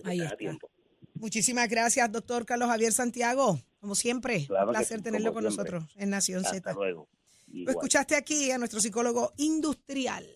Ahí 0.03 0.19
está. 0.21 0.35
tiempo. 0.37 0.69
Muchísimas 1.15 1.69
gracias, 1.69 2.11
doctor 2.11 2.45
Carlos 2.45 2.67
Javier 2.69 2.91
Santiago. 2.91 3.57
Como 3.79 3.95
siempre, 3.95 4.45
Claro 4.47 4.67
un 4.67 4.73
placer 4.73 4.97
sí, 4.97 5.03
tenerlo 5.03 5.33
con 5.33 5.43
siempre. 5.43 5.71
nosotros 5.79 5.95
en 5.97 6.09
Nación 6.09 6.39
Hasta 6.45 6.55
Z. 6.55 6.73
luego. 6.73 7.07
Lo 7.47 7.71
escuchaste 7.71 8.15
aquí 8.15 8.51
a 8.51 8.57
nuestro 8.57 8.79
psicólogo 8.81 9.31
industrial. 9.37 10.27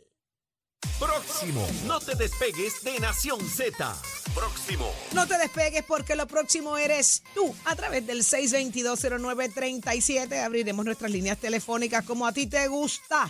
Próximo. 0.97 1.67
No 1.85 1.99
te 1.99 2.15
despegues 2.15 2.81
de 2.83 2.97
Nación 3.01 3.41
Z. 3.41 3.93
Próximo. 4.33 4.89
No 5.13 5.27
te 5.27 5.37
despegues 5.37 5.83
porque 5.83 6.15
lo 6.15 6.25
próximo 6.27 6.77
eres 6.77 7.21
tú. 7.33 7.53
A 7.65 7.75
través 7.75 8.07
del 8.07 8.19
6220937 8.23 10.41
abriremos 10.43 10.85
nuestras 10.85 11.11
líneas 11.11 11.37
telefónicas 11.37 12.05
como 12.05 12.25
a 12.25 12.31
ti 12.31 12.47
te 12.47 12.65
gusta. 12.67 13.29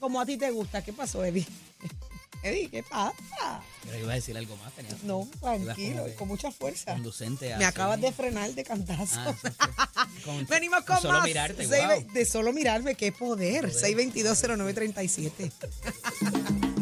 Como 0.00 0.20
a 0.20 0.26
ti 0.26 0.36
te 0.36 0.50
gusta. 0.50 0.82
¿Qué 0.84 0.92
pasó, 0.92 1.24
Eddie? 1.24 1.46
Eddie, 2.42 2.68
¿qué 2.68 2.82
pasa? 2.82 3.60
Que 3.90 3.98
iba 4.00 4.12
a 4.12 4.14
decir 4.16 4.36
algo 4.36 4.56
más. 4.58 4.72
tenía- 4.74 4.94
No, 5.04 5.26
tranquilo, 5.40 6.02
como 6.04 6.14
con 6.16 6.28
mucha 6.28 6.52
fuerza. 6.52 6.92
Conducente 6.92 7.52
a 7.54 7.58
Me 7.58 7.64
acabas 7.64 8.00
de 8.00 8.12
frenar 8.12 8.52
de 8.52 8.62
cantazo. 8.62 9.16
Ah, 9.18 9.34
sí, 9.42 9.48
sí. 9.48 10.22
Con- 10.24 10.46
Venimos 10.46 10.84
con 10.84 11.00
solo 11.00 11.14
más. 11.18 11.24
mirarte, 11.24 11.66
wow. 11.66 12.12
De 12.12 12.24
solo 12.24 12.52
mirarme, 12.52 12.94
qué 12.94 13.10
poder. 13.12 13.72
6220937. 13.72 15.52